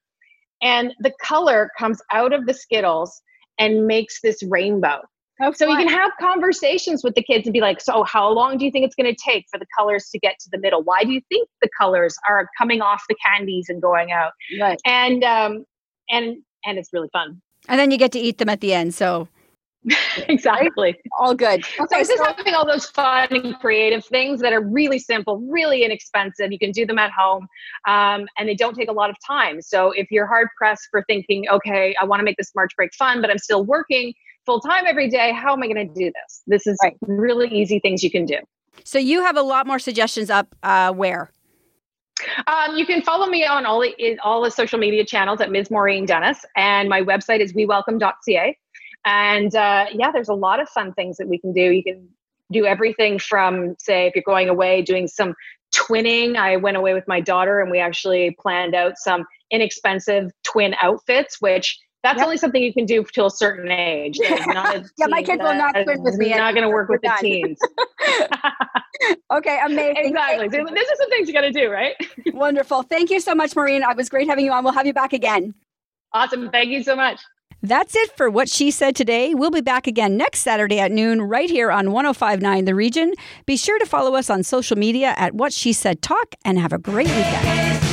[0.61, 3.21] and the color comes out of the Skittles
[3.57, 5.01] and makes this rainbow.
[5.53, 8.65] so you can have conversations with the kids and be like, so how long do
[8.65, 10.83] you think it's going to take for the colors to get to the middle?
[10.83, 14.31] Why do you think the colors are coming off the candies and going out?
[14.59, 14.79] Right.
[14.85, 15.65] And um
[16.09, 17.41] and and it's really fun.
[17.67, 18.93] And then you get to eat them at the end.
[18.93, 19.27] So
[20.27, 20.95] exactly.
[21.17, 21.63] all good.
[21.63, 25.83] So it's just having all those fun and creative things that are really simple, really
[25.83, 26.51] inexpensive.
[26.51, 27.47] You can do them at home,
[27.87, 29.61] um, and they don't take a lot of time.
[29.61, 32.93] So if you're hard pressed for thinking, okay, I want to make this March break
[32.93, 34.13] fun, but I'm still working
[34.45, 36.41] full time every day, how am I going to do this?
[36.47, 38.37] This is really easy things you can do.
[38.83, 41.31] So you have a lot more suggestions up uh, where?
[42.47, 43.85] Um, you can follow me on all
[44.23, 45.71] all the social media channels at Ms.
[45.71, 48.57] Maureen Dennis, and my website is wewelcome.ca.
[49.09, 51.71] And uh, yeah, there's a lot of fun things that we can do.
[51.71, 52.07] You can
[52.51, 55.33] do everything from, say, if you're going away, doing some
[55.75, 56.35] twinning.
[56.35, 61.37] I went away with my daughter, and we actually planned out some inexpensive twin outfits,
[61.41, 62.25] which that's Yep.
[62.25, 64.19] only something you can do till a certain age.
[64.23, 67.09] A Yeah, my kids will not twin with me Not going to work with We're
[67.09, 67.57] the teens.
[69.31, 69.95] Okay, amazing.
[69.97, 70.49] exactly.
[70.49, 71.95] So this is some things you got to do, right?
[72.33, 72.83] Wonderful.
[72.83, 73.81] Thank you so much, Maureen.
[73.81, 74.63] It was great having you on.
[74.63, 75.53] We'll have you back again.
[76.13, 76.49] Awesome.
[76.51, 77.21] Thank you so much.
[77.61, 79.33] That's it for what she said today.
[79.33, 83.13] We'll be back again next Saturday at noon right here on 1059 The Region.
[83.45, 86.71] Be sure to follow us on social media at What She Said Talk and have
[86.71, 87.85] a great weekend.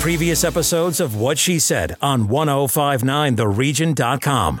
[0.00, 4.60] Previous episodes of What She Said on 1059theregion.com.